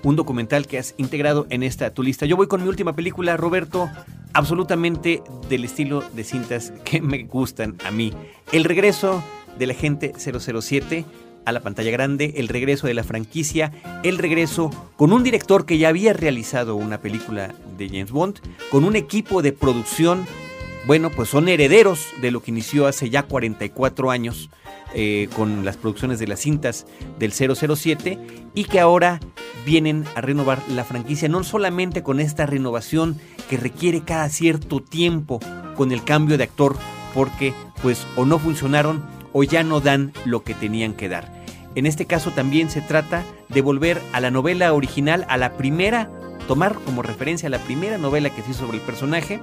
Un 0.04 0.18
documental 0.18 0.68
que 0.68 0.80
has 0.80 0.96
integrado 0.98 1.48
en 1.50 1.64
esta 1.64 1.94
tu 1.94 2.04
lista. 2.04 2.26
Yo 2.26 2.36
voy 2.36 2.48
con 2.48 2.62
mi 2.62 2.68
última 2.68 2.94
película, 2.94 3.38
Roberto, 3.38 3.90
absolutamente 4.34 5.24
del 5.48 5.64
estilo 5.64 6.04
de 6.14 6.26
cintas 6.26 6.74
que 6.84 7.02
me 7.02 7.24
gustan 7.24 7.78
a 7.86 7.92
mí. 7.92 8.12
El 8.52 8.66
regreso 8.66 9.24
del 9.58 9.72
agente 9.72 10.12
007 10.18 11.06
a 11.46 11.54
la 11.54 11.62
pantalla 11.62 11.92
grande, 11.92 12.34
el 12.36 12.50
regreso 12.50 12.88
de 12.88 12.96
la 12.96 13.06
franquicia, 13.06 13.72
el 14.04 14.18
regreso 14.18 14.72
con 14.98 15.14
un 15.14 15.24
director 15.24 15.66
que 15.66 15.78
ya 15.78 15.88
había 15.88 16.12
realizado 16.12 16.76
una 16.76 17.00
película 17.00 17.56
de 17.78 17.88
James 17.88 18.12
Bond, 18.12 18.42
con 18.70 18.84
un 18.84 18.98
equipo 18.98 19.42
de 19.42 19.54
producción, 19.54 20.26
bueno, 20.88 21.10
pues 21.10 21.28
son 21.28 21.50
herederos 21.50 22.08
de 22.22 22.32
lo 22.32 22.42
que 22.42 22.52
inició 22.52 22.88
hace 22.88 23.10
ya 23.10 23.24
44 23.24 24.10
años 24.10 24.50
eh, 24.96 25.28
con 25.36 25.66
las 25.66 25.76
producciones 25.76 26.18
de 26.18 26.28
las 26.28 26.40
cintas 26.40 26.86
del 27.20 27.34
007 27.34 28.18
y 28.56 28.64
que 28.64 28.80
ahora 28.80 29.20
vienen 29.66 30.06
a 30.16 30.22
renovar 30.22 30.62
la 30.70 30.86
franquicia, 30.86 31.28
no 31.28 31.44
solamente 31.44 32.04
con 32.04 32.22
esta 32.22 32.46
renovación 32.46 33.20
que 33.50 33.58
requiere 33.58 34.02
cada 34.02 34.30
cierto 34.30 34.80
tiempo 34.80 35.42
con 35.76 35.92
el 35.92 36.06
cambio 36.06 36.38
de 36.38 36.46
actor, 36.46 36.78
porque 37.14 37.54
pues 37.84 38.08
o 38.16 38.24
no 38.24 38.40
funcionaron 38.40 39.04
o 39.34 39.44
ya 39.44 39.64
no 39.64 39.82
dan 39.82 40.14
lo 40.24 40.44
que 40.44 40.54
tenían 40.54 40.94
que 40.94 41.10
dar. 41.10 41.44
En 41.76 41.86
este 41.86 42.06
caso 42.06 42.32
también 42.32 42.70
se 42.70 42.82
trata 42.82 43.24
de 43.50 43.62
volver 43.62 44.02
a 44.14 44.22
la 44.22 44.32
novela 44.32 44.74
original, 44.74 45.26
a 45.28 45.36
la 45.36 45.58
primera, 45.58 46.10
tomar 46.48 46.76
como 46.86 47.02
referencia 47.02 47.50
la 47.50 47.60
primera 47.60 47.98
novela 47.98 48.30
que 48.30 48.42
se 48.42 48.52
hizo 48.52 48.66
sobre 48.66 48.78
el 48.78 48.84
personaje, 48.84 49.42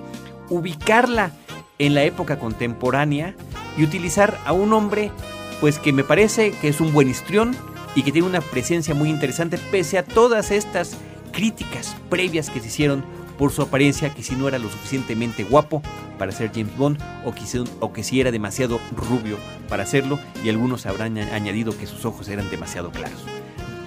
ubicarla 0.51 1.33
en 1.79 1.95
la 1.95 2.05
época 2.05 2.39
contemporánea 2.39 3.35
y 3.77 3.85
utilizar 3.85 4.39
a 4.45 4.53
un 4.53 4.73
hombre 4.73 5.11
pues 5.61 5.79
que 5.79 5.93
me 5.93 6.05
parece 6.05 6.53
que 6.53 6.69
es 6.69 6.81
un 6.81 6.93
buen 6.93 7.09
histrión 7.09 7.57
y 7.95 8.03
que 8.03 8.13
tiene 8.13 8.29
una 8.29 8.41
presencia 8.41 8.95
muy 8.95 9.09
interesante 9.09 9.59
pese 9.71 9.99
a 9.99 10.05
todas 10.05 10.51
estas 10.51 10.97
críticas 11.33 11.97
previas 12.11 12.51
que 12.51 12.61
se 12.61 12.69
hicieron 12.69 13.05
por 13.39 13.51
su 13.51 13.63
apariencia 13.63 14.15
que 14.15 14.23
si 14.23 14.37
no 14.37 14.49
era 14.49 14.59
lo 14.59 14.69
suficientemente 14.69 15.45
guapo 15.45 15.83
para 16.19 16.33
ser 16.33 16.53
James 16.55 16.77
Bond 16.77 16.99
o 17.25 17.93
que, 17.93 18.03
si, 18.05 18.21
era 18.21 18.31
demasiado 18.31 18.81
rubio 18.95 19.39
para 19.69 19.83
hacerlo 19.83 20.19
y 20.45 20.49
algunos 20.49 20.87
habrán 20.87 21.19
añadido 21.19 21.77
que 21.77 21.87
sus 21.87 22.05
ojos 22.05 22.29
eran 22.29 22.49
demasiado 22.51 22.91
claros. 22.91 23.25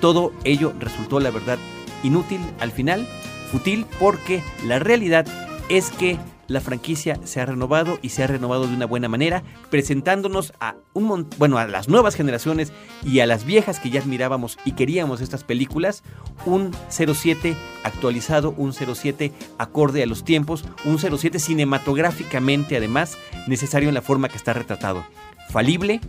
Todo 0.01 0.33
ello 0.43 0.73
resultó 0.79 1.19
la 1.19 1.31
verdad 1.31 1.57
inútil 2.03 2.41
al 2.59 2.71
final, 2.71 3.07
fútil 3.51 3.85
porque 3.99 4.43
la 4.65 4.79
realidad 4.79 5.25
es 5.69 5.89
que 5.91 6.17
la 6.47 6.61
franquicia 6.61 7.19
se 7.23 7.41
ha 7.41 7.45
renovado 7.45 7.99
y 8.01 8.09
se 8.09 8.23
ha 8.23 8.27
renovado 8.27 8.67
de 8.67 8.73
una 8.73 8.85
buena 8.85 9.09
manera, 9.09 9.43
presentándonos 9.69 10.53
a 10.59 10.75
un 10.93 11.27
bueno, 11.37 11.57
a 11.57 11.67
las 11.67 11.87
nuevas 11.89 12.15
generaciones 12.15 12.73
y 13.03 13.19
a 13.19 13.25
las 13.25 13.45
viejas 13.45 13.79
que 13.79 13.89
ya 13.89 14.01
admirábamos 14.01 14.57
y 14.65 14.73
queríamos 14.73 15.21
estas 15.21 15.43
películas, 15.43 16.03
un 16.45 16.71
07 16.89 17.55
actualizado, 17.83 18.53
un 18.57 18.73
07 18.73 19.31
acorde 19.57 20.03
a 20.03 20.07
los 20.07 20.23
tiempos, 20.23 20.65
un 20.85 20.99
07 20.99 21.39
cinematográficamente 21.39 22.77
además 22.77 23.17
necesario 23.47 23.89
en 23.89 23.95
la 23.95 24.01
forma 24.01 24.29
que 24.29 24.37
está 24.37 24.53
retratado. 24.53 25.05
Falible, 25.49 26.01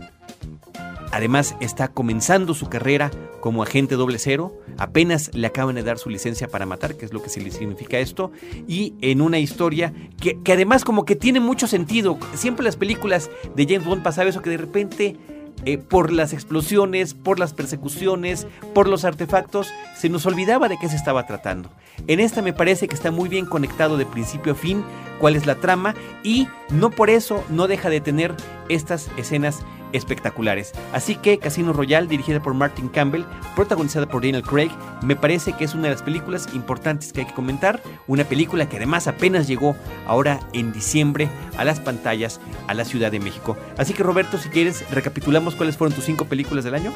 Además, 1.11 1.55
está 1.59 1.87
comenzando 1.87 2.53
su 2.53 2.69
carrera 2.69 3.11
como 3.39 3.63
agente 3.63 3.95
doble 3.95 4.19
cero. 4.19 4.53
Apenas 4.77 5.31
le 5.33 5.47
acaban 5.47 5.75
de 5.75 5.83
dar 5.83 5.97
su 5.97 6.09
licencia 6.09 6.47
para 6.47 6.65
matar, 6.65 6.95
que 6.95 7.05
es 7.05 7.13
lo 7.13 7.21
que 7.23 7.29
significa 7.29 7.97
esto. 7.97 8.31
Y 8.67 8.93
en 9.01 9.21
una 9.21 9.39
historia 9.39 9.93
que, 10.21 10.37
además 10.51 10.83
como 10.83 11.05
que 11.05 11.15
tiene 11.15 11.39
mucho 11.39 11.67
sentido. 11.67 12.17
Siempre 12.35 12.63
las 12.63 12.77
películas 12.77 13.29
de 13.55 13.65
James 13.65 13.85
Bond 13.85 14.03
pasaba 14.03 14.29
eso 14.29 14.41
que 14.41 14.51
de 14.51 14.57
repente 14.57 15.17
eh, 15.65 15.77
por 15.77 16.11
las 16.11 16.31
explosiones, 16.31 17.13
por 17.15 17.39
las 17.39 17.53
persecuciones, 17.53 18.47
por 18.73 18.87
los 18.87 19.03
artefactos, 19.03 19.67
se 19.97 20.09
nos 20.09 20.25
olvidaba 20.25 20.69
de 20.69 20.77
qué 20.77 20.87
se 20.89 20.95
estaba 20.95 21.25
tratando. 21.25 21.69
En 22.07 22.19
esta 22.19 22.41
me 22.41 22.53
parece 22.53 22.87
que 22.87 22.95
está 22.95 23.11
muy 23.11 23.29
bien 23.29 23.45
conectado 23.45 23.97
de 23.97 24.05
principio 24.05 24.53
a 24.53 24.55
fin 24.55 24.83
cuál 25.19 25.35
es 25.35 25.45
la 25.45 25.55
trama 25.55 25.95
y 26.23 26.47
no 26.69 26.91
por 26.91 27.09
eso 27.09 27.43
no 27.49 27.67
deja 27.67 27.89
de 27.89 27.99
tener 27.99 28.35
estas 28.69 29.09
escenas 29.17 29.59
espectaculares. 29.93 30.73
Así 30.93 31.15
que 31.15 31.39
Casino 31.39 31.73
Royale, 31.73 32.07
dirigida 32.07 32.41
por 32.41 32.53
Martin 32.53 32.89
Campbell, 32.89 33.23
protagonizada 33.55 34.07
por 34.07 34.21
Daniel 34.21 34.43
Craig, 34.43 34.71
me 35.03 35.15
parece 35.15 35.53
que 35.53 35.65
es 35.65 35.73
una 35.73 35.83
de 35.83 35.91
las 35.91 36.03
películas 36.03 36.47
importantes 36.53 37.13
que 37.13 37.21
hay 37.21 37.27
que 37.27 37.33
comentar. 37.33 37.81
Una 38.07 38.23
película 38.23 38.67
que 38.67 38.77
además 38.77 39.07
apenas 39.07 39.47
llegó 39.47 39.75
ahora 40.07 40.39
en 40.53 40.71
diciembre 40.71 41.29
a 41.57 41.65
las 41.65 41.79
pantallas 41.79 42.39
a 42.67 42.73
la 42.73 42.85
Ciudad 42.85 43.11
de 43.11 43.19
México. 43.19 43.57
Así 43.77 43.93
que 43.93 44.03
Roberto, 44.03 44.37
si 44.37 44.49
quieres, 44.49 44.89
recapitulamos 44.91 45.55
cuáles 45.55 45.77
fueron 45.77 45.95
tus 45.95 46.05
cinco 46.05 46.25
películas 46.25 46.63
del 46.63 46.75
año. 46.75 46.93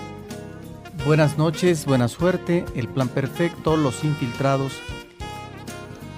Buenas 1.06 1.38
noches, 1.38 1.86
buena 1.86 2.08
suerte, 2.08 2.64
El 2.76 2.88
Plan 2.88 3.10
Perfecto, 3.10 3.76
Los 3.76 4.06
Infiltrados, 4.06 4.80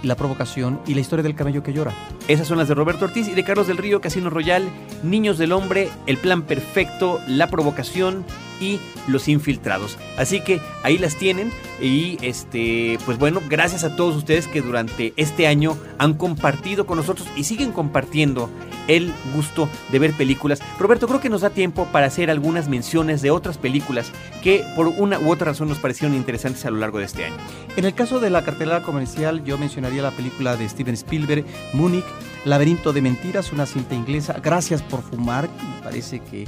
La 0.04 0.16
Provocación 0.16 0.80
y 0.86 0.94
La 0.94 1.02
Historia 1.02 1.24
del 1.24 1.36
Camello 1.36 1.64
que 1.64 1.74
Llora. 1.74 1.94
Esas 2.28 2.48
son 2.48 2.58
las 2.58 2.68
de 2.68 2.74
Roberto 2.74 3.06
Ortiz 3.06 3.28
y 3.28 3.36
de 3.36 3.44
Carlos 3.44 3.68
del 3.68 3.78
Río, 3.78 4.02
Casino 4.02 4.32
Royal, 4.32 4.68
Niños 5.04 5.38
del 5.38 5.52
Hombre, 5.52 5.90
El 6.08 6.18
Plan 6.18 6.42
Perfecto, 6.42 7.22
La 7.28 7.52
Provocación 7.52 8.26
y 8.60 8.80
Los 9.08 9.28
Infiltrados. 9.28 9.98
Así 10.18 10.40
que 10.40 10.60
ahí 10.84 10.98
las 10.98 11.18
tienen 11.18 11.52
y 11.80 12.18
este, 12.22 12.98
pues 13.06 13.20
bueno, 13.20 13.42
gracias 13.48 13.84
a 13.84 13.96
todos 13.96 14.16
ustedes 14.16 14.48
que 14.48 14.62
durante 14.62 15.14
este 15.18 15.46
año 15.46 15.78
han 15.98 16.16
compartido 16.16 16.86
con 16.86 16.98
nosotros 16.98 17.28
y 17.36 17.44
siguen 17.44 17.72
compartiendo 17.72 18.50
el 18.88 19.12
gusto 19.34 19.70
de 19.92 20.00
ver 20.00 20.14
películas. 20.14 20.62
Roberto, 20.80 21.08
creo 21.08 21.20
que 21.20 21.30
nos 21.30 21.42
da 21.42 21.50
tiempo 21.50 21.88
para 21.92 22.08
hacer 22.08 22.30
algunas 22.30 22.70
menciones 22.70 23.22
de 23.22 23.32
otras 23.32 23.58
películas 23.58 24.12
que 24.44 24.64
por 24.76 24.88
una 24.88 25.20
u 25.20 25.32
otra 25.32 25.48
razón 25.48 25.70
nos 25.70 25.80
parecieron 25.80 26.16
interesantes 26.16 26.66
a 26.66 26.72
lo 26.72 26.78
largo 26.78 27.00
de 27.00 27.06
este 27.06 27.26
año. 27.26 27.36
En 27.76 27.86
el 27.86 27.94
caso 27.94 28.20
de 28.20 28.30
la 28.30 28.44
cartelera 28.44 28.82
comercial, 28.84 29.44
yo 29.44 29.58
mencionaría 29.58 30.02
la 30.02 30.12
película 30.12 30.56
de 30.56 30.70
Steven 30.70 30.94
Spielberg, 30.94 31.46
Múnich, 31.74 32.06
Laberinto 32.46 32.94
de 32.94 33.02
Mentiras, 33.02 33.52
una 33.52 33.66
cinta 33.66 33.96
inglesa. 33.96 34.40
Gracias 34.42 34.84
por 34.84 35.02
fumar. 35.02 35.50
Me 35.50 35.82
parece 35.82 36.20
que 36.20 36.44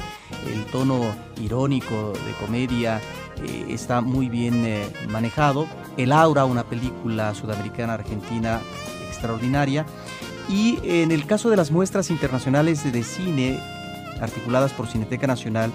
el 0.45 0.65
tono 0.71 1.03
irónico 1.41 2.13
de 2.13 2.45
comedia 2.45 3.01
eh, 3.43 3.65
está 3.69 4.01
muy 4.01 4.29
bien 4.29 4.63
eh, 4.63 4.87
manejado. 5.09 5.67
El 5.97 6.11
Aura, 6.11 6.45
una 6.45 6.63
película 6.63 7.33
sudamericana 7.33 7.95
argentina 7.95 8.61
extraordinaria. 9.07 9.87
Y 10.47 10.77
en 10.83 11.11
el 11.11 11.25
caso 11.25 11.49
de 11.49 11.57
las 11.57 11.71
muestras 11.71 12.11
internacionales 12.11 12.91
de 12.91 13.03
cine 13.03 13.59
articuladas 14.21 14.73
por 14.73 14.87
Cineteca 14.87 15.25
Nacional, 15.25 15.71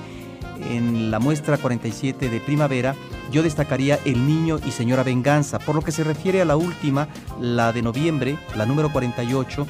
en 0.71 1.11
la 1.11 1.19
muestra 1.19 1.59
47 1.59 2.29
de 2.29 2.41
primavera, 2.41 2.95
yo 3.33 3.43
destacaría 3.43 3.99
El 4.05 4.27
Niño 4.27 4.59
y 4.65 4.71
Señora 4.71 5.03
Venganza. 5.03 5.59
Por 5.59 5.75
lo 5.75 5.83
que 5.83 5.93
se 5.93 6.05
refiere 6.05 6.41
a 6.41 6.45
la 6.45 6.57
última, 6.57 7.09
la 7.41 7.73
de 7.73 7.83
noviembre, 7.83 8.39
la 8.55 8.67
número 8.67 8.93
48, 8.93 9.67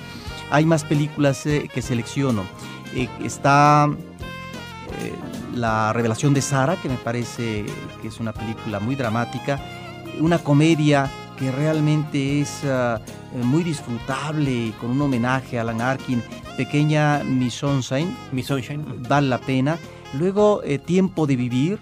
hay 0.53 0.67
más 0.67 0.85
películas 0.85 1.47
eh, 1.47 1.69
que 1.73 1.81
selecciono. 1.81 2.45
Eh, 2.95 3.09
está 3.25 3.89
eh, 5.01 5.15
La 5.55 5.93
Revelación 5.95 6.35
de 6.35 6.43
Sara, 6.43 6.77
que 6.77 6.91
me 6.91 6.97
parece 6.97 7.65
que 8.03 8.09
es 8.09 8.21
una 8.21 8.33
película 8.33 8.79
muy 8.79 8.95
dramática, 8.95 9.59
una 10.21 10.39
comedia 10.39 11.11
que 11.39 11.51
realmente 11.51 12.43
es 12.43 12.61
uh, 12.65 13.01
muy 13.45 13.65
disfrutable 13.65 14.75
con 14.79 14.91
un 14.91 15.01
homenaje 15.01 15.59
a 15.59 15.63
Alan 15.63 15.81
Arkin, 15.81 16.23
pequeña 16.59 17.25
Miss 17.25 17.55
Sunshine, 17.55 18.15
Miss 18.31 18.47
Sunshine. 18.47 18.85
vale 19.09 19.29
la 19.29 19.39
pena. 19.39 19.79
Luego 20.13 20.61
Tiempo 20.85 21.27
de 21.27 21.37
Vivir 21.37 21.79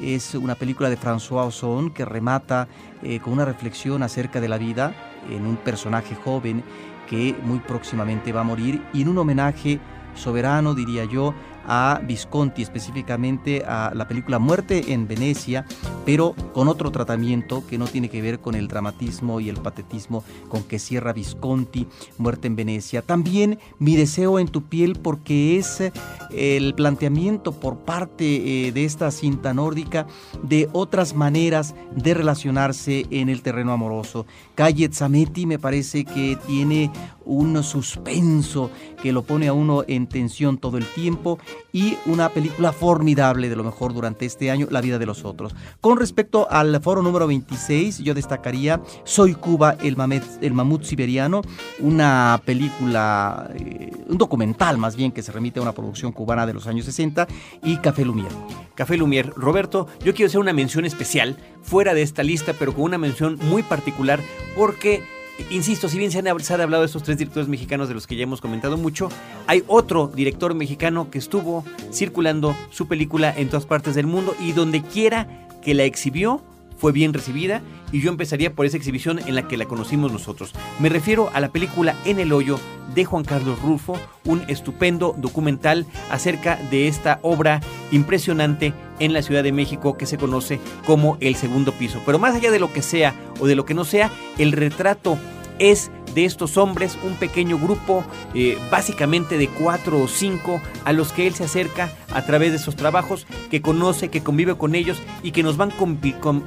es 0.00 0.34
una 0.34 0.54
película 0.54 0.88
de 0.88 0.98
François 0.98 1.46
Ozon 1.46 1.90
que 1.90 2.04
remata 2.04 2.68
eh, 3.02 3.20
con 3.20 3.32
una 3.32 3.44
reflexión 3.44 4.02
acerca 4.02 4.40
de 4.40 4.48
la 4.48 4.58
vida 4.58 4.94
en 5.30 5.46
un 5.46 5.56
personaje 5.56 6.14
joven 6.14 6.62
que 7.08 7.34
muy 7.42 7.58
próximamente 7.60 8.32
va 8.32 8.42
a 8.42 8.44
morir 8.44 8.82
y 8.92 9.02
en 9.02 9.08
un 9.08 9.18
homenaje 9.18 9.80
soberano, 10.14 10.74
diría 10.74 11.04
yo, 11.04 11.34
a 11.68 12.00
Visconti, 12.02 12.62
específicamente 12.62 13.62
a 13.64 13.92
la 13.94 14.08
película 14.08 14.38
Muerte 14.38 14.92
en 14.92 15.06
Venecia, 15.06 15.66
pero 16.04 16.34
con 16.54 16.66
otro 16.66 16.90
tratamiento 16.90 17.64
que 17.66 17.78
no 17.78 17.86
tiene 17.86 18.08
que 18.08 18.22
ver 18.22 18.40
con 18.40 18.54
el 18.54 18.66
dramatismo 18.66 19.38
y 19.40 19.50
el 19.50 19.58
patetismo 19.58 20.24
con 20.48 20.64
que 20.64 20.78
cierra 20.78 21.12
Visconti, 21.12 21.86
Muerte 22.16 22.48
en 22.48 22.56
Venecia. 22.56 23.02
También 23.02 23.58
Mi 23.78 23.96
deseo 23.96 24.38
en 24.38 24.48
tu 24.48 24.62
piel 24.64 24.98
porque 25.00 25.58
es 25.58 25.80
eh, 25.80 25.92
el 26.30 26.74
planteamiento 26.74 27.52
por 27.52 27.78
parte 27.78 28.68
eh, 28.68 28.72
de 28.72 28.84
esta 28.84 29.10
cinta 29.10 29.52
nórdica 29.52 30.06
de 30.42 30.68
otras 30.72 31.14
maneras 31.14 31.74
de 31.94 32.14
relacionarse 32.14 33.06
en 33.10 33.28
el 33.28 33.42
terreno 33.42 33.72
amoroso. 33.72 34.26
Calle 34.54 34.88
Zametti 34.92 35.46
me 35.46 35.58
parece 35.58 36.04
que 36.04 36.38
tiene 36.46 36.90
un 37.24 37.62
suspenso 37.62 38.70
que 39.02 39.12
lo 39.12 39.22
pone 39.22 39.48
a 39.48 39.52
uno 39.52 39.84
en 39.86 40.06
tensión 40.06 40.58
todo 40.58 40.78
el 40.78 40.84
tiempo 40.84 41.38
y 41.72 41.96
una 42.06 42.28
película 42.28 42.72
formidable 42.72 43.48
de 43.48 43.56
lo 43.56 43.64
mejor 43.64 43.94
durante 43.94 44.26
este 44.26 44.50
año, 44.50 44.66
La 44.70 44.80
vida 44.80 44.98
de 44.98 45.06
los 45.06 45.24
otros. 45.24 45.54
Con 45.80 45.98
respecto 45.98 46.50
al 46.50 46.80
foro 46.80 47.02
número 47.02 47.26
26, 47.26 47.98
yo 47.98 48.14
destacaría 48.14 48.80
Soy 49.04 49.34
Cuba, 49.34 49.76
el, 49.80 49.96
el 50.40 50.52
mamut 50.52 50.82
siberiano, 50.82 51.42
una 51.80 52.40
película, 52.44 53.50
eh, 53.54 53.92
un 54.08 54.18
documental 54.18 54.78
más 54.78 54.96
bien 54.96 55.12
que 55.12 55.22
se 55.22 55.32
remite 55.32 55.60
a 55.60 55.62
una 55.62 55.72
producción 55.72 56.12
cubana 56.12 56.46
de 56.46 56.54
los 56.54 56.66
años 56.66 56.84
60 56.86 57.26
y 57.62 57.76
Café 57.78 58.04
Lumière. 58.04 58.34
Café 58.74 58.96
Lumière. 58.96 59.32
Roberto, 59.34 59.86
yo 60.04 60.14
quiero 60.14 60.28
hacer 60.28 60.40
una 60.40 60.52
mención 60.52 60.84
especial 60.84 61.36
fuera 61.62 61.94
de 61.94 62.02
esta 62.02 62.22
lista, 62.22 62.54
pero 62.58 62.74
con 62.74 62.84
una 62.84 62.98
mención 62.98 63.38
muy 63.42 63.62
particular 63.62 64.20
porque 64.56 65.02
Insisto, 65.50 65.88
si 65.88 65.98
bien 65.98 66.10
se 66.10 66.18
han, 66.18 66.26
hablado 66.26 66.82
de 66.82 66.86
estos 66.86 67.02
tres 67.02 67.16
directores 67.16 67.48
mexicanos 67.48 67.88
de 67.88 67.94
los 67.94 68.06
que 68.06 68.16
ya 68.16 68.24
hemos 68.24 68.40
comentado 68.40 68.76
mucho, 68.76 69.08
hay 69.46 69.64
otro 69.66 70.08
director 70.08 70.54
mexicano 70.54 71.10
que 71.10 71.18
estuvo 71.18 71.64
circulando 71.92 72.54
su 72.70 72.86
película 72.86 73.32
en 73.36 73.48
todas 73.48 73.64
partes 73.64 73.94
del 73.94 74.06
mundo 74.06 74.34
y 74.40 74.52
donde 74.52 74.82
quiera 74.82 75.48
que 75.62 75.74
la 75.74 75.84
exhibió 75.84 76.42
fue 76.76 76.92
bien 76.92 77.12
recibida 77.12 77.62
y 77.92 78.00
yo 78.00 78.10
empezaría 78.10 78.54
por 78.54 78.66
esa 78.66 78.76
exhibición 78.76 79.18
en 79.18 79.34
la 79.34 79.48
que 79.48 79.56
la 79.56 79.64
conocimos 79.64 80.12
nosotros. 80.12 80.52
Me 80.78 80.88
refiero 80.88 81.30
a 81.32 81.40
la 81.40 81.48
película 81.50 81.96
En 82.04 82.20
el 82.20 82.32
hoyo 82.32 82.58
de 82.94 83.04
Juan 83.04 83.24
Carlos 83.24 83.60
Rulfo, 83.60 83.98
un 84.24 84.42
estupendo 84.48 85.14
documental 85.18 85.86
acerca 86.10 86.56
de 86.70 86.88
esta 86.88 87.18
obra 87.22 87.60
impresionante 87.90 88.72
en 88.98 89.12
la 89.12 89.22
Ciudad 89.22 89.42
de 89.42 89.52
México 89.52 89.96
que 89.96 90.06
se 90.06 90.18
conoce 90.18 90.60
como 90.86 91.16
El 91.20 91.36
Segundo 91.36 91.72
Piso. 91.72 92.00
Pero 92.04 92.18
más 92.18 92.34
allá 92.34 92.50
de 92.50 92.58
lo 92.58 92.72
que 92.72 92.82
sea 92.82 93.14
o 93.40 93.46
de 93.46 93.56
lo 93.56 93.64
que 93.64 93.74
no 93.74 93.84
sea, 93.84 94.10
el 94.38 94.52
retrato 94.52 95.18
es 95.58 95.90
de 96.14 96.24
estos 96.24 96.56
hombres, 96.56 96.98
un 97.04 97.14
pequeño 97.14 97.58
grupo, 97.58 98.04
eh, 98.34 98.58
básicamente 98.70 99.38
de 99.38 99.48
cuatro 99.48 100.00
o 100.02 100.08
cinco, 100.08 100.60
a 100.84 100.92
los 100.92 101.12
que 101.12 101.26
él 101.26 101.34
se 101.34 101.44
acerca 101.44 101.92
a 102.12 102.24
través 102.24 102.50
de 102.50 102.56
esos 102.56 102.76
trabajos, 102.76 103.26
que 103.50 103.62
conoce, 103.62 104.08
que 104.08 104.22
convive 104.22 104.56
con 104.56 104.74
ellos 104.74 104.98
y 105.22 105.32
que 105.32 105.42
nos 105.42 105.56
van 105.56 105.70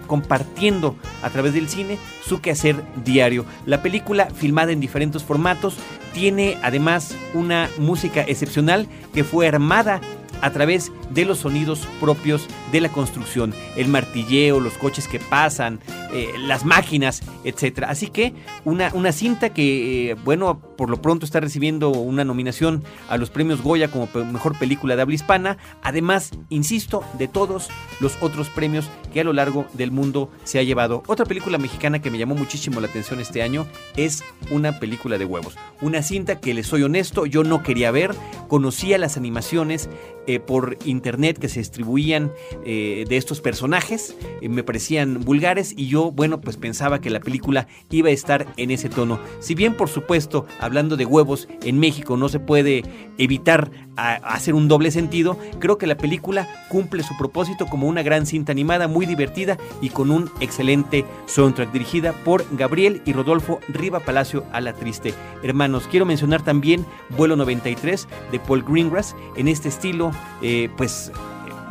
compartiendo 0.07 0.95
a 1.21 1.29
través 1.29 1.53
del 1.53 1.69
cine 1.69 1.97
su 2.25 2.41
quehacer 2.41 2.83
diario. 3.03 3.45
La 3.65 3.81
película, 3.81 4.27
filmada 4.33 4.71
en 4.71 4.79
diferentes 4.79 5.23
formatos, 5.23 5.77
tiene 6.13 6.57
además 6.61 7.15
una 7.33 7.69
música 7.77 8.21
excepcional 8.21 8.87
que 9.13 9.23
fue 9.23 9.47
armada 9.47 10.01
a 10.41 10.51
través 10.51 10.91
de 11.11 11.25
los 11.25 11.39
sonidos 11.39 11.87
propios 11.99 12.47
de 12.71 12.81
la 12.81 12.89
construcción, 12.89 13.53
el 13.75 13.87
martilleo, 13.87 14.59
los 14.59 14.73
coches 14.73 15.07
que 15.07 15.19
pasan, 15.19 15.79
eh, 16.13 16.33
las 16.39 16.65
máquinas, 16.65 17.21
etc. 17.43 17.83
Así 17.87 18.07
que 18.07 18.33
una, 18.65 18.91
una 18.93 19.11
cinta 19.11 19.49
que, 19.49 20.11
eh, 20.11 20.13
bueno, 20.25 20.59
por 20.77 20.89
lo 20.89 21.01
pronto 21.01 21.25
está 21.25 21.39
recibiendo 21.39 21.89
una 21.89 22.25
nominación 22.25 22.83
a 23.09 23.17
los 23.17 23.29
premios 23.29 23.61
Goya 23.61 23.89
como 23.89 24.09
mejor 24.31 24.57
película 24.57 24.95
de 24.95 25.03
habla 25.03 25.15
hispana, 25.15 25.57
además, 25.83 26.31
insisto, 26.49 27.03
de 27.17 27.27
todos 27.27 27.69
los 27.99 28.17
otros 28.21 28.49
premios 28.49 28.89
que 29.13 29.21
a 29.21 29.23
lo 29.23 29.33
largo 29.33 29.67
del 29.73 29.91
mundo 29.91 30.31
se 30.43 30.59
ha 30.59 30.63
llevado. 30.63 31.03
Otra 31.07 31.25
película 31.25 31.57
mexicana 31.57 32.01
que 32.01 32.09
me 32.09 32.17
llamó 32.17 32.35
muchísimo 32.35 32.79
la 32.81 32.87
atención 32.87 33.19
este 33.19 33.41
año 33.41 33.67
es 33.95 34.23
una 34.49 34.79
película 34.79 35.17
de 35.17 35.25
huevos, 35.25 35.55
una 35.81 36.00
cinta 36.03 36.39
que 36.39 36.53
les 36.53 36.67
soy 36.67 36.83
honesto, 36.83 37.25
yo 37.25 37.43
no 37.43 37.63
quería 37.63 37.91
ver, 37.91 38.15
conocía 38.47 38.97
las 38.97 39.17
animaciones, 39.17 39.89
eh, 40.27 40.39
por 40.39 40.77
internet 40.85 41.39
que 41.39 41.49
se 41.49 41.59
distribuían 41.59 42.31
eh, 42.63 43.05
de 43.09 43.17
estos 43.17 43.41
personajes, 43.41 44.15
eh, 44.41 44.49
me 44.49 44.63
parecían 44.63 45.21
vulgares 45.21 45.73
y 45.75 45.87
yo, 45.87 46.11
bueno, 46.11 46.41
pues 46.41 46.57
pensaba 46.57 47.01
que 47.01 47.09
la 47.09 47.21
película 47.21 47.67
iba 47.89 48.09
a 48.09 48.11
estar 48.11 48.45
en 48.57 48.69
ese 48.69 48.87
tono. 48.87 49.19
Si 49.39 49.55
bien, 49.55 49.75
por 49.75 49.89
supuesto, 49.89 50.45
hablando 50.59 50.95
de 50.95 51.07
huevos, 51.07 51.47
en 51.63 51.79
México 51.79 52.17
no 52.17 52.29
se 52.29 52.39
puede 52.39 52.83
evitar 53.17 53.71
hacer 53.95 54.53
un 54.53 54.67
doble 54.67 54.91
sentido, 54.91 55.37
creo 55.59 55.77
que 55.77 55.87
la 55.87 55.97
película 55.97 56.47
cumple 56.69 57.03
su 57.03 57.17
propósito 57.17 57.67
como 57.67 57.87
una 57.87 58.03
gran 58.03 58.25
cinta 58.25 58.51
animada 58.51 58.87
muy 58.87 59.05
divertida 59.05 59.57
y 59.81 59.89
con 59.89 60.11
un 60.11 60.29
excelente 60.39 61.05
soundtrack 61.27 61.71
dirigida 61.71 62.13
por 62.23 62.45
Gabriel 62.55 63.01
y 63.05 63.13
Rodolfo 63.13 63.59
Riva 63.67 63.99
Palacio 63.99 64.45
a 64.51 64.61
la 64.61 64.73
Triste. 64.73 65.13
Hermanos, 65.43 65.87
quiero 65.89 66.05
mencionar 66.05 66.41
también 66.41 66.85
Vuelo 67.09 67.35
93 67.35 68.07
de 68.31 68.39
Paul 68.39 68.63
Greengrass 68.63 69.15
en 69.35 69.47
este 69.47 69.69
estilo 69.69 70.11
eh, 70.41 70.69
pues 70.77 71.11